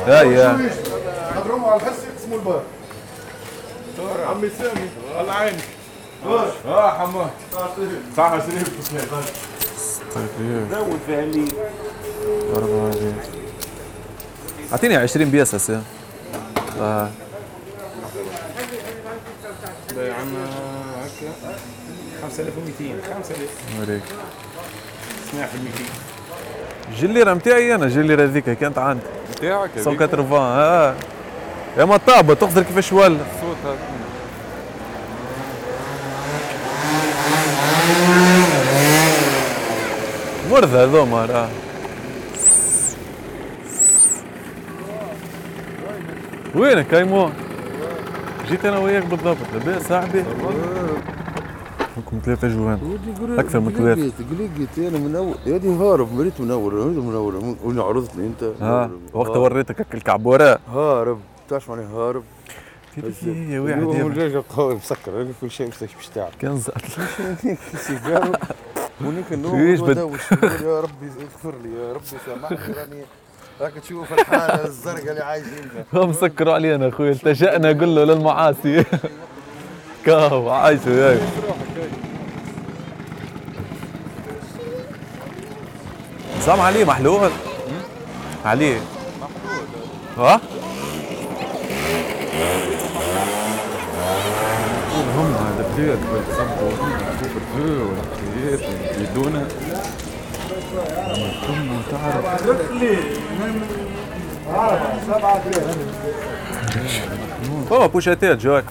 هاي 0.08 0.34
يا. 0.34 0.70
نضربوا 1.38 1.68
على 1.72 1.82
الحس 1.82 1.98
يقسموا 2.14 2.38
البار 2.38 2.62
عمي 4.30 4.50
سامي. 4.60 4.89
الله 5.30 5.42
يعينك 5.42 5.64
آه 6.66 6.92
حماد 7.00 7.30
صح 8.18 8.32
شريف. 8.46 8.70
زود 10.72 11.00
فيها 11.08 11.20
اللي 11.24 11.46
أعطيني 14.72 14.96
20 14.98 15.30
بياسة 15.30 15.74
يا 15.74 15.82
آه 16.82 17.10
عنا 19.98 20.46
هكا 21.02 21.56
5200 22.22 23.14
5000 23.14 23.50
نوريك 23.80 24.02
سمع 25.32 25.46
في 25.46 25.56
ال 25.56 25.62
200 25.64 25.76
الجليرة 26.90 27.34
متاعي 27.34 27.76
أنا 27.76 27.86
الجليرة 27.86 28.24
ذيك 28.24 28.50
كانت 28.50 28.78
عندي 28.78 29.02
نتاعك 29.32 29.70
180 29.78 30.38
آه. 30.42 30.96
يا 31.78 31.86
ما 31.86 31.98
طابة 31.98 32.34
تخزر 32.34 32.64
كيفاش 32.64 32.94
ولا 32.94 33.08
الصوت 33.08 33.58
هذا 33.66 33.78
مرضى 40.52 40.78
هذوما 40.78 41.26
راه 41.26 41.50
وينك 46.56 46.94
ايمون؟ 46.94 47.34
جيت 48.50 48.66
أنا 48.66 48.80
وياك 48.80 49.06
بالضبط 49.06 49.38
لاباس 49.54 49.88
صاحبي 49.88 50.24
منكم 51.98 52.20
ثلاثة 52.26 52.48
جوان 52.48 52.98
أكثر 53.38 53.60
من 53.60 53.72
ثلاثة. 53.74 54.02
قلقت 54.02 54.80
أنا 54.80 54.98
من 54.98 55.36
يا 55.46 55.58
دي 55.58 55.70
هارب 55.70 56.14
مريت 56.14 56.42
من 56.42 56.52
اول 56.52 56.74
مريت 56.74 56.98
من 56.98 57.16
اول 57.16 57.56
وين 57.64 57.80
عرضتني 57.80 58.28
انت 58.28 58.44
ها 58.62 58.92
وقت 59.14 59.38
وريتك 59.38 59.82
هك 59.82 59.94
الكعبورة 59.94 60.60
هارب 60.74 61.20
تعرف 61.50 61.70
معناها 61.70 61.88
هارب 61.88 62.24
يا 62.98 63.60
واحد 63.60 64.18
يا 64.18 64.44
مسكر 64.76 65.22
أنا 65.22 65.32
كل 65.42 65.52
شيء 65.52 65.68
مش 65.68 66.10
زعل 66.16 66.82
سيجاره 67.78 68.40
ونيك 69.06 69.26
النوم 69.34 69.82
ودوش 69.82 70.32
يا 70.32 70.80
ربي 70.80 71.10
اغفر 71.22 71.54
لي 71.64 71.70
يا 71.82 71.94
ربي 71.94 72.06
سامحني 72.26 72.74
راني 72.74 73.04
راك 73.62 73.74
تشوف 73.74 74.14
الحاله 74.14 74.66
الزرقاء 74.66 75.10
اللي 75.10 75.24
عايشين 75.24 75.52
فيها 75.52 75.86
هو 76.00 76.08
مسكروا 76.08 76.54
علينا 76.54 76.88
أخوي 76.90 77.12
التجأنا 77.12 77.70
قل 77.70 77.96
له 77.96 78.04
للمعاصي 78.04 78.84
كاو 80.06 80.50
عايشوا 80.50 80.92
ياك 80.92 81.20
سام 86.42 86.62
عليه 86.62 86.86
محلول؟ 86.86 87.30
عليه 88.46 88.80
ها؟ 90.18 90.42
هم 95.16 95.34
هذا 95.34 95.66
بتصبوا 95.78 96.72
شوف 97.20 97.38
والحكايات 98.44 98.98
يدونا 98.98 99.48
ثم 101.48 101.70
تعرف. 101.92 102.48
هو 107.72 107.88
بوشاتات 107.88 108.38
جاي 108.38 108.64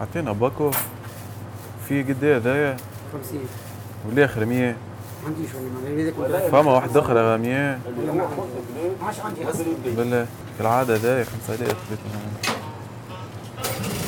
عطينا 0.00 0.32
باكو. 0.32 0.70
في 1.88 2.02
قد 2.02 2.24
إيه 2.24 2.36
هذايا؟ 2.36 2.76
50 3.12 3.40
والاخر 4.08 4.44
100 4.44 4.66
ما 4.70 4.76
عنديش 5.26 5.50
والله 6.18 6.38
ما 6.38 6.50
فما 6.50 6.72
واحدة 6.72 7.00
أخرى 7.00 7.38
100 7.38 7.78
ما 8.14 8.28
عادش 9.06 9.20
عندي 9.20 9.50
أصلا. 9.50 9.64
بالله 9.96 10.26
كالعادة 10.58 10.94
هذايا 10.96 11.24
5000 11.24 11.76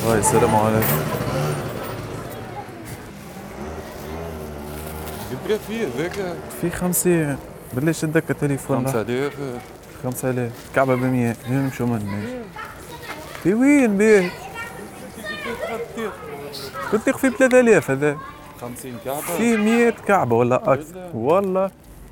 هاي 0.07 0.19
السلام 0.19 0.55
عليكم. 0.55 0.97
قد 5.49 5.59
فيه 5.67 5.87
ذاك 5.97 6.35
في 6.61 6.69
50 6.69 7.37
بالله 7.73 7.91
شدك 7.91 8.31
التليفون 8.31 8.87
5000 8.87 9.33
5000 10.03 10.51
كعبة 10.75 10.95
ب 10.95 10.99
100 11.03 11.35
نمشوا 11.49 11.85
من 11.85 12.23
في 13.43 13.53
وين 13.53 13.97
بيه؟ 13.97 14.31
كنت 16.91 17.09
في 17.09 17.29
3000 17.29 17.91
هذا. 17.91 18.17
50 18.61 18.93
كعبة. 19.05 19.19
في 19.21 19.57
100 19.57 19.89
كعبة 19.89 20.35
ولا 20.35 20.73
أكثر. 20.73 21.09
والله. 21.13 21.71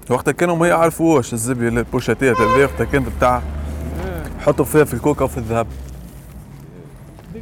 وقتها 0.09 0.31
كانوا 0.31 0.55
ما 0.55 0.67
يعرفوش 0.67 1.33
الزبية 1.33 1.67
البوشاتات 1.67 2.37
هذا 2.37 2.63
وقتها 2.65 2.85
كانت 2.85 3.07
بتاع 3.17 3.41
حطوا 4.39 4.65
فيها 4.65 4.83
في 4.83 4.93
الكوكا 4.93 5.25
وفي 5.25 5.37
الذهب. 5.37 5.67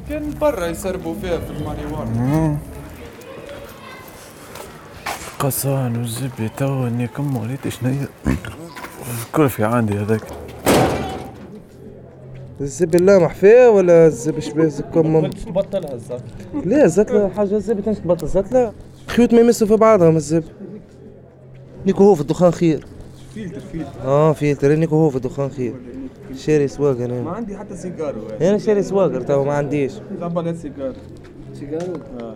كان 0.10 0.34
برا 0.42 0.66
يسربوا 0.66 1.16
فيها 1.22 1.38
في 1.38 1.52
الماريوانا 1.52 2.58
قصان 5.42 5.98
والزبي 5.98 6.50
تو 6.58 6.88
اني 6.88 7.08
كم 7.08 7.38
وليت 7.38 7.68
شنيا 7.68 8.08
الكل 9.28 9.50
في 9.50 9.64
عندي 9.64 9.94
هذاك. 9.94 10.22
الزبي 12.62 12.98
اللامح 12.98 13.34
فيه 13.36 13.70
ولا 13.70 14.08
الزبي 14.08 14.42
شبيه 14.42 14.68
زكم 14.68 15.30
بطلها 15.48 15.94
الزبط 15.94 16.22
ليه 16.66 16.86
زت 16.86 17.12
له 17.12 17.30
حاجة 17.30 17.56
الزبي 17.56 17.82
تنش 17.82 17.98
تبطل 17.98 18.28
زت 18.28 18.52
له 18.52 18.74
خيوط 19.08 19.34
ما 19.34 19.40
يمسوا 19.40 19.68
في 19.68 19.76
بعضهم 19.76 20.16
الزبي 20.16 20.48
نيكو 21.86 22.04
هو 22.04 22.16
في 22.16 22.22
الدخان 22.22 22.52
خير. 22.52 22.86
فلتر 23.36 23.60
فلتر. 23.60 23.86
آه 24.06 24.34
فلتر. 24.34 24.76
نيكو 24.76 24.96
هو 24.96 25.10
في 25.10 25.16
الدخان 25.16 25.50
خير. 25.50 25.74
شاري 26.36 26.68
سواقر 26.68 27.08
ما 27.08 27.20
أنا 27.20 27.32
عندي 27.32 27.58
حتى 27.58 27.78
سيجارو 27.78 28.22
أنا 28.42 28.58
شاري 28.58 28.84
سواقر 28.84 29.22
تو 29.22 29.44
ما 29.44 29.54
عنديش. 29.54 29.94
زبط 30.20 30.48
السيجارو 30.48 30.94
سيجارو 31.54 31.94
آه. 32.20 32.36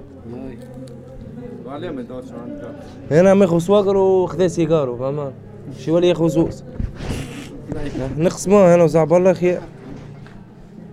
وعليه 1.75 1.89
ما 1.89 2.01
يدورش 2.01 2.25
عندك 2.31 2.69
أنا 3.11 3.33
ماخذ 3.33 3.57
سواقر 3.57 3.97
وخذا 3.97 4.47
سيجارو 4.47 4.97
فهمان 4.97 5.31
شي 5.77 5.91
ولا 5.91 6.07
ياخذ 6.07 6.27
زوز 6.27 6.63
نقسموها 8.17 8.75
أنا 8.75 8.83
وزعب 8.83 9.13
الله 9.13 9.33
خير. 9.33 9.59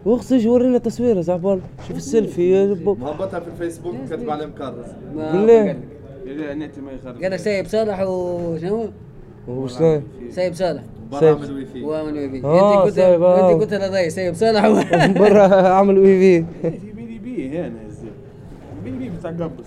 واخزج 0.04 0.48
ورينا 0.48 0.78
تصويره 0.78 1.20
زعب 1.20 1.46
الله. 1.46 1.60
شوف 1.88 1.96
السيلفي 1.96 2.66
مهبطها 2.84 3.40
في 3.40 3.48
الفيسبوك 3.48 3.94
كاتب 4.10 4.30
عليه 4.30 4.46
مكرس 4.46 4.86
بالله. 5.14 5.76
النت 6.26 6.78
ما 6.78 7.12
قال 7.22 7.30
لك 7.30 7.36
سايب 7.36 7.66
صالح 7.66 8.00
وشنو؟ 8.00 8.88
وشلون 9.48 10.02
سايب 10.30 10.54
صالح. 10.54 10.82
برا 11.12 11.34
من 11.34 11.44
الوي 11.44 11.66
في 11.66 11.84
ومن 11.84 12.18
وي 12.18 12.30
في 12.30 12.46
آه، 12.46 12.84
أنت 12.84 12.96
قلت 12.96 12.98
آه. 12.98 13.52
أنت 13.52 13.62
قلت 13.62 13.74
لدي 13.74 14.10
سايب 14.10 14.34
صالح 14.34 14.68
برا 15.18 15.68
عمل 15.68 15.98
وي 15.98 16.18
في 16.18 16.44
في 16.62 17.18
بي 17.18 17.48
هنا 17.58 17.72
الزين 17.86 18.12
بي 18.84 19.10
بتاع 19.10 19.30
قبص 19.30 19.66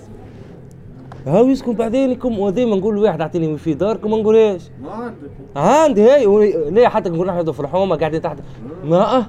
هاو 1.27 1.47
يسكن 1.47 1.73
بعدين 1.73 2.11
يكم 2.11 2.39
وديما 2.39 2.75
نقول 2.75 2.97
واحد 2.97 3.21
أعطيني 3.21 3.57
في 3.57 3.73
داركم 3.73 4.11
ما 4.11 4.17
نقولهاش 4.17 4.61
ما 4.83 4.91
عندك. 4.91 5.15
عندي 5.55 6.01
هاي. 6.09 6.25
و- 6.25 6.69
ليه 6.69 6.87
حتى 6.87 7.09
نقول 7.09 7.27
نحن 7.27 7.51
في 7.51 7.59
الحومة 7.59 7.95
قاعدين 7.95 8.21
تحت؟ 8.21 8.37
ما 8.83 9.17
أه. 9.17 9.25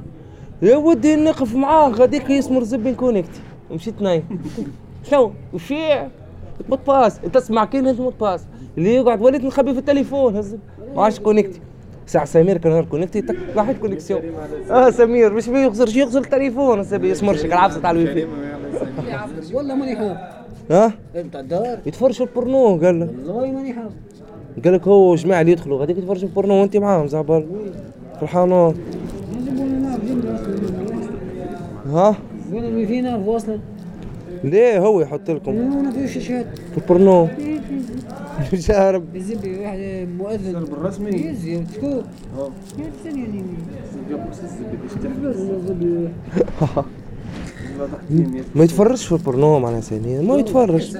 يا 0.63 0.77
ودي 0.77 1.17
نقف 1.17 1.55
معاه 1.55 1.89
غاديك 1.91 2.31
يسمر 2.31 2.63
زبين 2.63 2.95
كونكتي 2.95 3.41
مشيت 3.71 4.03
نايم. 4.03 4.23
شنو 5.11 5.33
وشيع. 5.53 6.09
متباس 6.69 7.21
تسمع 7.33 7.65
كلمة 7.65 7.93
متباس 8.03 8.47
اللي 8.79 8.95
يقعد 8.95 9.23
وليت 9.23 9.45
نخبي 9.45 9.73
في 9.73 9.79
التليفون؟ 9.79 10.37
هزب 10.37 10.59
ما 10.97 11.03
عادش 11.03 11.21
كونكتي 11.21 11.61
ساعة 12.07 12.25
سمير 12.25 12.57
كان 12.59 12.85
كونكتي 12.85 13.21
تك 13.23 13.37
واحد 13.57 13.77
كونكسيون 13.79 14.21
آه 14.71 14.91
سمير 14.91 15.33
مش 15.33 15.49
بيخزر 15.49 15.87
شي 15.87 16.01
يخزر 16.03 16.21
التليفون؟ 16.21 16.79
هسه 16.81 16.97
يسمر 16.97 17.37
شكل 17.37 17.53
عفصة 17.53 17.89
على 17.89 18.03
الويفي. 18.03 18.27
والله 19.55 19.75
ماني 19.75 19.97
حافظ 19.97 20.17
ها؟ 20.71 20.93
انت 21.17 21.37
الدار 21.37 21.79
يتفرجوا 21.87 22.27
البورنو 22.27 22.77
قال 22.77 23.01
لك 23.01 23.09
والله 23.09 23.53
ماني 23.53 23.73
حافظ 23.73 23.95
قال 24.65 24.75
لك 24.75 24.89
هو 24.89 25.15
جماعة 25.15 25.41
اللي 25.41 25.53
يدخلوا 25.53 25.81
غاديك 25.81 25.99
يتفرجوا 25.99 26.29
البورنو 26.29 26.55
وانت 26.55 26.77
معاهم 26.77 27.07
زعبال 27.07 27.47
في 28.17 28.23
الحانوت 28.23 28.75
ها 31.87 32.17
قولوا 32.53 32.87
فينا 32.87 33.17
واصلة 33.17 33.59
ليه 34.45 34.79
هو 34.79 35.01
يحط 35.01 35.31
لكم؟ 35.31 35.51
أنا 35.51 35.91
في 35.91 36.09
شاشات. 36.09 36.47
في 36.73 36.79
البورنو. 36.79 37.29
شارب 38.55 39.17
يزبي 39.17 39.59
واحد 39.59 40.09
مؤذن. 40.19 40.65
بالرسمي 40.65 41.11
يزي 41.11 41.63
شكون؟ 41.75 42.03
يعني 46.37 47.06
ما 48.55 48.65
يتفرجش 48.65 49.07
في 49.07 49.13
البورنو 49.13 49.59
معناها 49.59 49.81
سنين 49.81 50.27
ما 50.27 50.37
يتفرج 50.37 50.97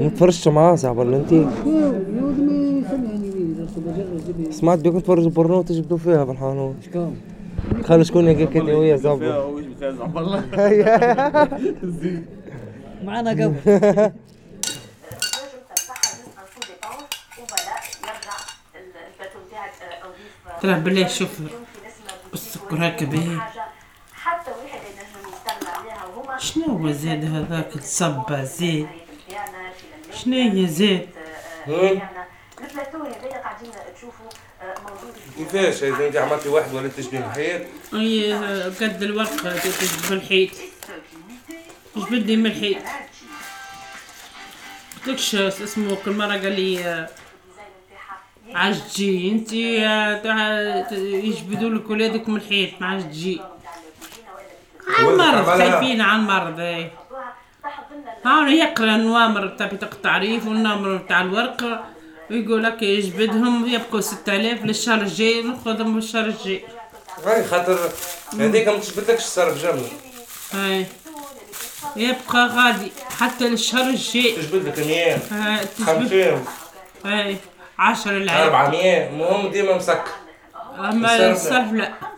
ما 0.00 0.08
تفرجش 0.08 0.48
معاه 0.48 0.74
زعبال 0.74 1.14
انت 1.14 1.34
سمعت 4.50 4.78
بيكم 4.78 4.98
تفرجوا 4.98 5.24
البورنو 5.24 5.62
تجبدوا 5.62 5.98
فيها 5.98 6.24
في 6.24 6.30
الحانوت. 6.30 6.74
شكون؟ 6.90 7.16
خلوا 7.84 8.02
شكون 8.02 8.26
هيك 8.28 8.56
انت 8.56 8.68
ويا 8.70 8.96
زعبال 8.96 9.54
معنا 13.04 13.30
قبل. 13.30 13.54
ترى 20.62 20.80
بالله 20.80 21.06
شوف 21.08 21.38
السكر 22.34 22.76
هكا 22.88 23.06
باهي 23.06 23.38
حتى 24.12 24.50
واحد 24.50 24.80
ينجم 24.88 25.28
يستغنى 25.32 25.70
عليها 25.78 26.04
وهما 26.06 26.23
شنو 26.38 26.64
هو 26.64 26.92
زاد 26.92 27.24
هذاك 27.24 27.76
الصبة 27.76 28.44
زاد 28.44 28.86
شنو 30.14 30.36
هي 30.36 30.66
زاد 30.66 31.08
البلاتو 32.60 32.98
هذايا 32.98 33.38
قاعدين 33.42 33.70
تشوفوا 33.96 34.26
موجود 34.82 35.14
كيفاش 35.36 35.82
اذا 35.82 36.06
انت 36.06 36.16
عملتي 36.16 36.48
واحد 36.48 36.74
ولا 36.74 36.88
تشبه 36.88 37.18
الحياة 37.18 37.66
هي 37.92 38.32
قد 38.80 39.02
الورقة 39.02 39.58
تجبد 39.58 40.12
الحيط. 40.12 40.50
لي 42.26 42.36
من 42.36 42.46
الحيط. 42.46 42.76
قلتلكش 44.96 45.34
اسمه 45.34 45.96
كل 46.04 46.12
مرة 46.12 46.26
قال 46.26 46.60
لي 46.60 47.08
عاش 48.54 48.78
تجي 48.78 49.30
انتي 49.30 49.86
آه، 49.86 50.92
يجبدوا 50.94 51.70
لك 51.70 51.90
ولادك 51.90 52.28
من 52.28 52.36
الحيط 52.36 52.70
ما 52.80 52.86
عاش 52.86 53.02
تجي 53.02 53.40
عن 54.88 55.04
مرض. 55.16 55.46
خايفين 55.46 56.00
عن 56.00 56.26
مرض 56.26 56.60
اي 56.60 56.90
هاو 58.26 58.46
يقرا 58.46 58.96
النوامر 58.96 59.48
تاع 59.48 59.66
بطاقة 59.66 59.94
التعريف 59.94 60.46
والنمر 60.46 60.98
تاع 61.08 61.20
الورقة 61.20 61.84
ويقول 62.30 62.64
لك 62.64 62.82
يجبدهم 62.82 63.68
يبقوا 63.68 64.00
6000 64.00 64.64
للشهر 64.64 65.00
الجاي 65.00 65.42
ناخذهم 65.42 65.98
الشهر 65.98 66.24
الجاي. 66.24 66.64
هاي 67.26 67.44
خاطر 67.44 67.78
هذيك 68.38 68.68
ما 68.68 68.78
تجبدلكش 68.78 69.24
الصرف 69.24 69.62
جمله 69.62 69.88
هاي 70.52 70.86
يبقى 71.96 72.46
غادي 72.46 72.92
حتى 73.20 73.48
للشهر 73.48 73.90
الجاي. 73.90 74.32
تجبد 74.32 74.68
لك 74.68 74.78
100 74.78 75.18
هاي 75.30 75.66
تجبد. 75.66 75.86
50 75.86 76.44
هاي 77.04 77.36
10 77.78 78.10
العام. 78.16 78.42
400 78.42 79.08
المهم 79.08 79.50
ديما 79.50 79.76
مسكر. 79.76 80.10
أما 80.78 81.30
الصرف 81.30 81.72
لا. 81.72 82.13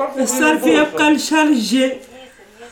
الصرف 0.00 0.66
يبقى 0.66 1.10
للشهر 1.10 1.46
الجاي 1.46 2.00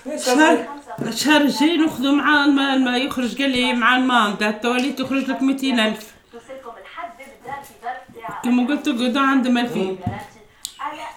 الشهر 0.07 0.59
الشهر 1.03 1.41
الجاي 1.41 1.77
نأخذوا 1.77 2.13
مع 2.13 2.47
ما, 2.47 2.77
ما 2.77 2.97
يخرج 2.97 3.43
قال 3.43 3.51
لي 3.51 3.73
مع 3.73 3.97
المام 3.97 4.35
تاع 4.35 4.49
التوالي 4.49 4.93
تخرج 4.93 5.31
لك 5.31 5.43
200000 5.43 6.15
كما 8.45 8.67
قلت 8.67 8.89
قعدوا 8.89 9.23
عندهم 9.23 9.59
2000 9.59 9.97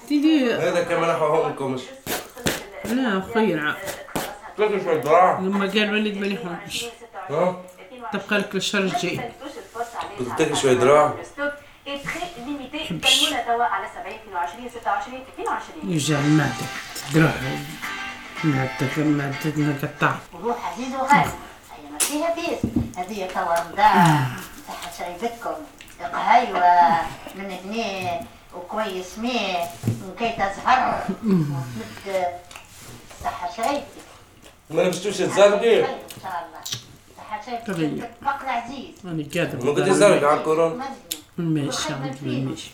تيجي. 0.08 0.54
هذا 0.54 0.84
كما 0.84 1.14
نحوهم 1.14 1.50
لكمش 1.52 1.82
لا 2.86 3.22
خير 3.34 3.76
تاكل 4.58 4.84
شوية 4.84 4.98
دراع. 4.98 5.40
لما 5.40 5.66
قال 5.66 5.92
وليد 5.94 6.18
ما 6.18 6.58
ها؟ 7.30 7.64
تبقى 8.14 8.40
لك 8.40 8.56
للشهر 8.56 8.82
الجاي. 8.82 9.32
كنت 10.20 10.38
تاكل 10.38 10.58
شوية 10.58 10.74
دراع. 10.74 11.14
كلمونا 12.88 13.42
توا 13.46 13.64
على 13.64 13.88
70 14.02 14.16
22 14.16 14.70
26 14.70 15.22
22 15.34 15.92
يوجع 15.92 16.20
المعدة 16.20 16.66
تروح 17.14 17.34
معدة 18.44 18.98
معدة 18.98 19.54
نقطع 19.58 20.16
روح 20.44 20.74
عزيز 20.74 20.94
وغالي 20.96 21.20
هي 21.20 21.92
ما 21.92 22.00
فيها 22.00 22.36
بيس 22.36 22.72
هذه 22.98 23.28
توا 23.34 23.60
رمضان 23.60 24.28
صحة 24.68 24.92
شريبتكم 24.98 25.56
قهيوة 26.14 27.02
من 27.36 27.52
هنا 27.66 28.20
وكويس 28.56 29.18
مية. 29.18 29.58
وكيتا 30.10 30.54
زهر 30.54 31.04
ومد. 31.24 32.26
صحة 33.24 33.50
شريبتك 33.58 33.84
ما 34.70 34.82
لبستوش 34.82 35.22
الزرقي؟ 35.22 35.80
إن 35.80 35.88
شاء 36.24 36.48
الله. 36.48 36.62
صحة 37.18 37.42
شريبتك. 37.46 38.12
بقر 38.22 38.50
عزيز. 38.50 38.90
أنا 39.06 39.24
كاذب 39.34 39.66
ما 39.66 39.72
قلت 39.72 39.88
الزرقاء 39.88 40.26
على 40.26 40.40
الكورونا 40.40 40.90
ماشي 41.38 41.94
ماشي. 42.22 42.72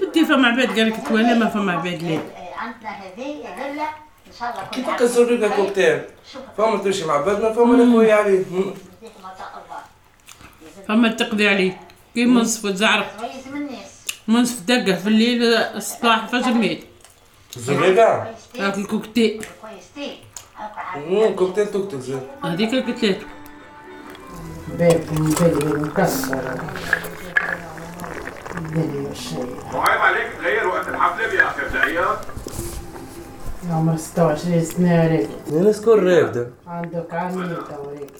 بدي 0.00 0.24
فما 0.24 0.48
عباد 0.48 0.68
قال 0.68 0.90
لك 0.90 1.08
توالي 1.08 1.34
ما 1.34 1.48
فما 1.48 1.72
عباد 1.72 2.02
لا 2.02 2.20
عندنا 2.56 2.90
هذه 2.90 3.44
ان 4.26 4.32
شاء 4.38 4.50
الله 4.50 5.48
كوكتيل 5.56 6.02
فما 6.56 6.78
تمشي 6.78 7.04
مع 7.04 7.16
بدنا 7.20 7.52
فما 7.52 7.84
نقوي 7.84 8.12
عليه 8.12 8.44
فما 10.88 11.08
تقضي 11.08 11.48
عليه 11.48 11.80
كي 12.14 12.24
منصف 12.24 12.64
وتزعرق 12.64 13.06
منصف 14.28 14.60
دقه 14.60 14.94
في 14.94 15.06
الليل 15.06 15.54
الصباح 15.54 16.22
الفجر 16.22 16.52
ميت 16.52 16.84
زرقاء 17.56 18.34
هاك 18.58 18.78
الكوكتيل 18.78 19.44
كوكتيل 21.36 21.66
توك 21.70 21.90
توك 21.90 22.00
زين 22.00 22.20
هذيك 22.44 22.74
بيت 24.78 25.12
مبلي 25.12 25.80
مكسر 25.80 26.38
الدنيا 28.56 29.08
والشيء 29.08 29.56
وعيب 29.74 30.00
عليك 30.00 30.26
تغير 30.40 30.66
وقت 30.68 30.88
الحفله 30.88 31.34
يا 31.34 31.46
أخي 31.48 31.60
بتعيط 31.68 32.18
عمر 33.70 33.96
26 33.96 34.64
سنة 34.64 35.06
ريكت 35.06 35.30
نذكر 35.52 36.02
راكدة 36.02 36.50
عندك 36.66 37.14
عميل 37.14 37.56
تو 37.56 37.90
ريكت 37.90 38.12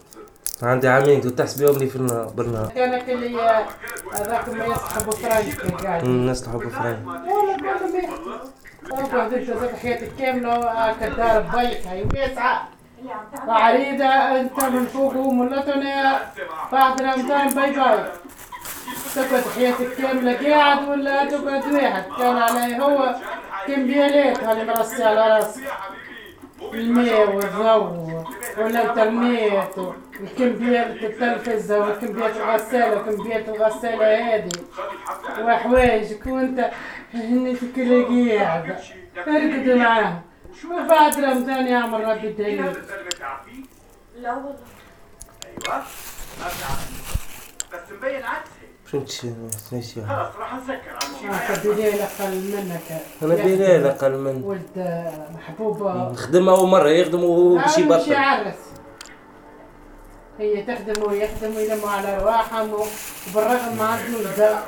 عندي 0.62 0.88
عامين 0.88 1.20
كنت 1.20 1.38
تحسب 1.38 1.62
يوم 1.62 1.78
في 1.78 1.96
البرنامج 1.96 2.68
كانك 2.70 3.10
اللي 3.10 3.28
ما 3.28 4.66
يسحبوا 4.66 5.12
فرنسا 5.12 5.76
قاعد 5.84 6.04
بيت 7.92 8.10
تقعد 8.90 9.34
انت 9.34 9.50
ذاك 9.50 9.76
حياتك 9.76 10.10
كاملة 10.18 10.54
هاك 10.54 11.02
الدار 11.02 11.40
بيك 11.40 12.14
ويسعى 12.14 12.58
وعريضة 13.46 14.04
أنت 14.04 14.64
من 14.64 14.86
فوق 14.86 15.16
وملتنا. 15.16 16.20
بعد 16.72 17.02
رمضان 17.02 17.48
باي 17.48 17.70
باي. 17.70 18.04
تقعد 19.14 19.44
حياتك 19.56 19.94
كاملة. 19.98 20.50
قاعد 20.50 20.88
ولا 20.88 21.24
تقعد 21.24 21.72
واحد 21.72 22.04
كان 22.18 22.36
عليه 22.36 22.82
هو. 22.82 23.14
كمبيالات 23.66 24.44
هاللي 24.44 24.64
مرسي 24.64 25.04
على 25.04 25.34
راسك 25.34 25.62
الماء 26.74 27.36
والضوء 27.36 28.24
والانترنت 28.58 29.78
والكمبيات 30.20 30.86
التلفزة 30.86 31.80
والكمبيات 31.80 32.36
الغسالة 32.36 33.00
وكمبيات 33.00 33.48
الغسالة 33.48 34.34
هذه. 34.34 34.50
وحوايجك 35.42 36.26
وانت. 36.26 36.70
هني 37.14 37.54
في 37.54 37.66
كل 37.76 38.04
قاعدة. 38.04 38.76
ارقد 39.28 39.68
معاه 40.64 40.84
وبعد 40.84 41.20
رمضان 41.20 41.66
يعمل 41.66 42.04
ربي 42.08 42.26
الدليل؟ 42.28 42.76
لا 44.16 44.32
والله. 44.34 44.56
أيوه. 45.68 45.82
بس 47.72 47.92
مبين 47.98 48.22
عكسي 48.22 48.50
فهمتش 48.84 49.26
ماشي 49.72 50.06
خلاص 50.06 50.36
راح 50.36 50.54
نسكر 50.54 50.98
ما 51.24 51.54
بدليل 51.54 52.00
أقل 52.00 52.34
منك. 52.34 53.02
أنا 53.22 53.34
بلال 53.34 53.86
أقل 53.86 54.18
من 54.18 54.42
ولد 54.44 55.02
محبوبة 55.34 56.10
نخدم 56.10 56.48
أول 56.48 56.68
مرة 56.68 56.88
يخدم 56.88 57.24
وبشي 57.24 57.82
مش 57.82 58.06
يبطل 58.06 58.52
هي 60.38 60.62
تخدم 60.62 61.02
ويخدم 61.02 61.56
ويلموا 61.56 61.90
على 61.90 62.18
رواحهم 62.18 62.72
وبالرغم 62.72 63.76
ما 63.78 63.84
عندهم 63.84 64.60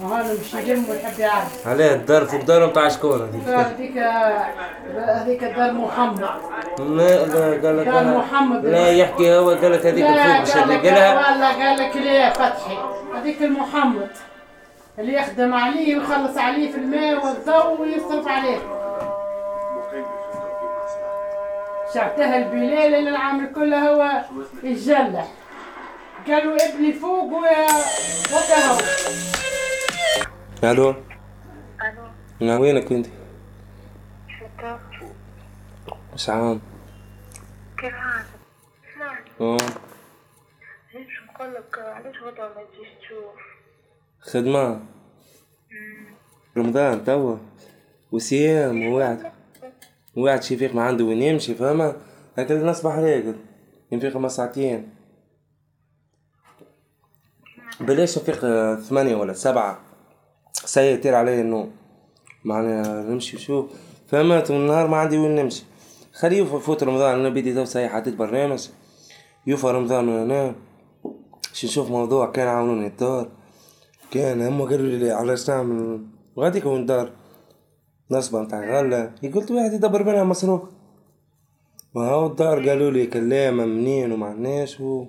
زا 0.00 0.06
وهذا 0.06 0.36
مش 0.40 0.54
يلم 0.54 0.84
ويحب 0.90 1.18
يعرف. 1.18 1.68
عليه 1.68 1.94
الدار 1.94 2.24
فوق 2.24 2.44
دار 2.44 2.66
بتاع 2.66 2.88
شكون 2.88 3.20
هذيك 3.22 3.48
هذيك 3.48 3.98
هذيك 4.96 5.44
دار 5.44 5.72
محمد. 5.72 6.20
لا 6.78 7.26
لا 7.26 7.68
قال 7.68 7.78
لك 7.78 7.88
قال 7.88 8.16
محمد. 8.18 8.66
لا 8.66 8.90
يحكي 8.90 9.36
هو 9.36 9.50
قال 9.50 9.72
لك 9.72 9.86
هذيك 9.86 10.04
الفوق 10.06 10.40
مش 10.40 10.62
اللي 10.62 10.76
قالها. 10.76 11.30
والله 11.30 11.64
قال 11.64 11.78
لك 11.78 11.96
ليه 11.96 12.30
فتحي. 12.30 12.78
هذيك 13.14 13.42
المحمد. 13.42 14.08
اللي 14.98 15.14
يخدم 15.14 15.54
عليه 15.54 15.96
ويخلص 15.96 16.38
عليه 16.38 16.72
في 16.72 16.78
الماء 16.78 17.26
والضوء 17.26 17.80
ويصرف 17.80 18.28
عليه. 18.28 18.58
شعبتها 21.94 22.36
البلال 22.36 22.94
اللي 22.94 23.10
العامل 23.10 23.52
كله 23.54 23.88
هو 23.88 24.10
يتجلح 24.62 25.26
قالوا 26.28 26.56
ابني 26.68 26.92
فوق 26.92 27.32
وكهو 27.32 28.76
ألو 30.64 30.94
ألو 32.42 32.62
وينك 32.62 32.92
انت؟ 32.92 33.06
مش 36.14 36.28
عام 36.28 36.60
كيف 37.78 37.94
حالك؟ 37.94 38.26
آه 39.40 39.56
ليش 40.94 41.08
نقول 41.34 41.54
لك 41.54 41.78
علاش 41.78 42.16
غدا 42.22 42.42
ما 42.48 42.54
تجيش 42.54 42.88
تشوف؟ 43.00 43.34
خدمة 44.20 44.80
رمضان 46.56 47.04
توا 47.04 47.36
وصيام 48.12 48.86
ووعد 48.86 49.32
ووعد 50.16 50.42
شي 50.42 50.56
فيق 50.56 50.74
ما 50.74 50.82
عنده 50.82 51.04
وين 51.04 51.22
يمشي 51.22 51.54
فاهمة 51.54 51.96
هكا 52.38 52.62
نصبح 52.64 52.94
راقد 52.94 53.36
ينفيق 53.92 54.16
ما 54.16 54.28
ساعتين 54.28 54.94
بلاش 57.80 58.18
نفيق 58.18 58.40
ثمانية 58.80 59.16
ولا 59.16 59.32
سبعة 59.32 59.89
سيء 60.64 60.94
يطير 60.94 61.14
علي 61.14 61.40
النوم 61.40 61.70
معناها 62.44 63.02
نمشي 63.02 63.38
شوف 63.38 63.66
فهمت؟ 64.08 64.50
والنهار 64.50 64.88
ما 64.88 64.96
عندي 64.96 65.18
وين 65.18 65.34
نمشي. 65.34 65.64
خليه 66.12 66.42
يفوت 66.42 66.82
رمضان. 66.82 67.20
أنا 67.20 67.28
بدي 67.28 67.54
تو 67.54 67.64
ساي 67.64 67.88
حطيت 67.88 68.14
برنامج. 68.14 68.68
يوفى 69.46 69.66
رمضان 69.66 70.08
وأنا 70.08 70.54
شو 71.52 71.66
نشوف 71.66 71.90
موضوع؟ 71.90 72.30
كان 72.30 72.48
عاونوني 72.48 72.86
الدار. 72.86 73.28
كان 74.10 74.42
هم 74.42 74.62
قالوا 74.62 74.86
لي 74.86 75.10
علاش 75.10 75.50
نعمل 75.50 76.06
غاديك 76.38 76.66
وين 76.66 76.86
دار؟ 76.86 77.12
نصبة 78.10 78.40
متاع 78.40 78.80
غلة 78.80 79.12
قلت 79.34 79.50
واحد 79.50 79.72
يدبر 79.72 80.04
منها 80.04 80.24
مصروف. 80.24 80.62
ما 81.94 82.10
هو 82.10 82.26
الدار 82.26 82.68
قالوا 82.68 82.90
لي 82.90 83.06
كلامة 83.06 83.64
منين 83.64 84.12
وما 84.12 84.26
عندناش 84.26 84.80
و... 84.80 85.06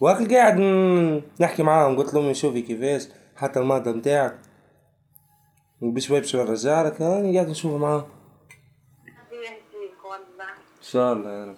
واكل 0.00 0.34
قاعد 0.34 0.60
نحكي 1.40 1.62
معاهم. 1.62 1.96
قلت 1.96 2.14
لهم 2.14 2.32
شوفي 2.32 2.62
كيفاش. 2.62 3.08
حتى 3.36 3.60
المادة 3.60 3.92
متاعك 3.92 4.38
بشوي 5.80 6.20
بشوي 6.20 6.44
نرجع 6.44 6.82
لك 6.82 7.02
هاني 7.02 7.34
قاعد 7.36 7.48
نشوف 7.48 7.80
معاهم 7.80 8.08
الله 9.32 9.42
يهديك 9.44 10.04
والله 10.04 10.48
إن 10.78 10.82
شاء 10.82 11.12
الله 11.12 11.30
يا 11.30 11.44
رب. 11.44 11.56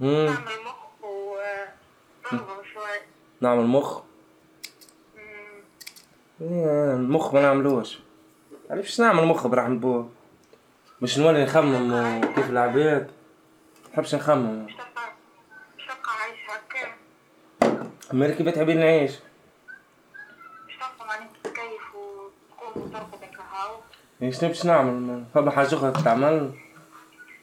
نعمل 0.00 0.62
مخ. 0.64 0.76
وضربه 1.02 2.62
شوي 2.74 3.00
نعمل 3.40 3.66
مخ 3.66 4.02
المخ 6.40 7.34
ما 7.34 7.42
نعملوش. 7.42 7.98
عرفش 8.70 9.00
نعمل 9.00 9.24
مخ 9.26 9.46
برحمة 9.46 9.78
بوه 9.78 10.10
مش 11.02 11.18
نولي 11.18 11.44
نخمم 11.44 12.20
كيف 12.34 12.50
العباد؟ 12.50 13.10
نحبش 13.92 14.14
نخمم. 14.14 14.68
شقة 15.78 16.10
عايش 16.20 16.38
هكا 16.48 16.96
مالك 18.12 18.36
كيف 18.36 18.48
تحبين 18.48 18.78
نعيش 18.80 19.12
شقة 20.78 21.04
معناها 21.06 21.28
تتكيف 21.44 21.94
وتقوم 21.94 22.30
وترقدك 22.32 22.61
هاو 22.61 22.61
إيش 24.22 24.44
نبش 24.44 24.66
نعمل؟ 24.66 25.24
فما 25.34 25.50
حاجة 25.50 25.74
أخرى 25.74 25.90
تتعمل 25.92 26.50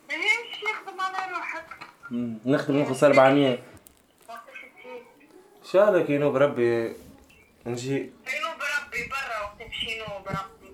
ليش 0.09 0.63
نخدم 0.63 1.01
على 1.01 1.31
روحك؟ 1.33 1.65
نخدم 2.45 2.77
نخلص 2.77 3.03
400 3.03 3.49
ما 3.49 3.57
فيش 3.57 4.61
تجي 5.63 5.71
شاء 5.71 5.89
الله 5.89 6.01
كينو 6.03 6.31
بربي 6.31 6.93
نجي. 7.65 8.09
شنو 8.27 8.49
بربي 8.61 9.09
برا 9.11 9.37
وتمشي 9.53 9.99
نو 9.99 10.05
بربي 10.25 10.69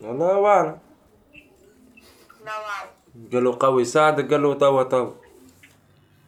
الله 0.00 0.46
أعلم 0.46 0.78
لا 2.44 2.58
وعي 2.58 2.88
قال 3.32 3.44
له 3.44 3.56
قوي 3.60 3.84
ساعدك 3.84 4.30
قال 4.30 4.42
له 4.42 4.54
توا 4.54 4.82
توا 4.82 5.10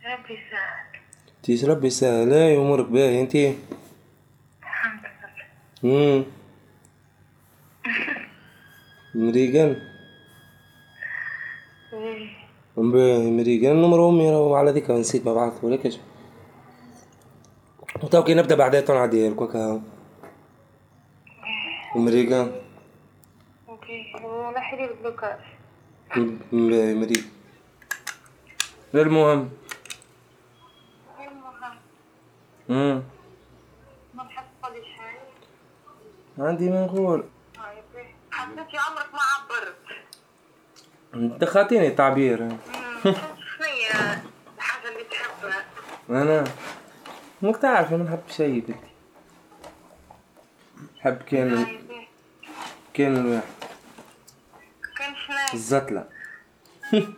ربي 0.04 0.34
يساعد 0.34 0.82
تيس 1.42 1.64
ربي 1.64 1.90
سهل 1.90 2.32
اي 2.32 2.56
أمورك 2.56 2.86
باهي 2.86 3.20
أنتي؟ 3.20 3.58
الحمد 4.62 5.00
لله. 5.84 5.94
امم 5.94 6.24
مريقان 9.14 9.76
إيه. 11.92 12.28
مريقان 13.30 13.82
نمر 13.82 14.08
امي 14.08 14.30
راهو 14.30 14.54
على 14.54 14.70
ذيك 14.70 14.90
نسيت 14.90 15.26
مبعث 15.26 15.64
ولكش 15.64 15.98
وتو 18.02 18.24
كي 18.24 18.34
نبدأ 18.34 18.54
بعدها 18.54 18.80
تنعدي 18.80 19.28
لك 19.28 19.56
هاو 19.56 19.80
مريقان 21.96 22.52
أوكي. 23.68 24.12
لي 24.76 24.84
البلوكاج 24.84 25.38
باهي 26.52 26.94
مريق 26.94 27.24
المهم 28.94 29.50
المهم 32.70 33.02
ما 36.38 36.48
عندي 36.48 36.70
ما 36.70 36.86
نقول. 36.86 37.24
حسيتي 38.42 38.78
عمرك 38.78 39.08
ما 39.14 39.20
عبرت 39.34 39.76
دخلتيني 41.40 41.86
التعبير 41.86 42.42
مم. 42.42 42.58
شنو 43.04 43.14
هي 43.66 43.90
الحاجة 44.56 44.88
اللي 44.88 45.04
تحبها؟ 45.04 45.64
أنا 46.10 46.44
مك 47.42 47.56
تعرف 47.56 47.92
أنا 47.92 48.04
نحب 48.04 48.22
شيء 48.28 48.60
بنتي 48.60 48.78
نحب 51.00 51.16
كان 51.22 51.78
كان 52.94 53.16
الواحد 53.16 53.42
كان 54.98 55.14
شنو؟ 55.26 55.36
الزتلة 55.54 56.08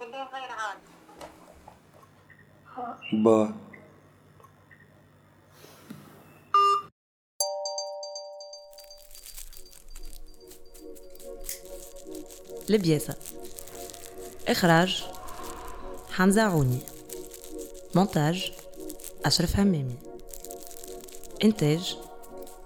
بالله 0.00 0.28
غير 0.32 0.50
عادي 0.58 0.92
با 3.12 3.52
لبياسة 12.72 13.14
إخراج 14.48 15.04
حمزة 16.10 16.42
عوني. 16.42 16.78
مونتاج 17.94 18.52
أشرف 19.24 19.56
همامي 19.56 19.96
إنتاج 21.44 21.96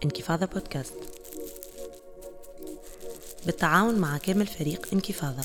انكفاضة 0.04 0.46
بودكاست. 0.46 0.94
بالتعاون 3.46 3.94
مع 3.94 4.18
كامل 4.18 4.46
فريق 4.46 4.88
انكفاضة. 4.92 5.42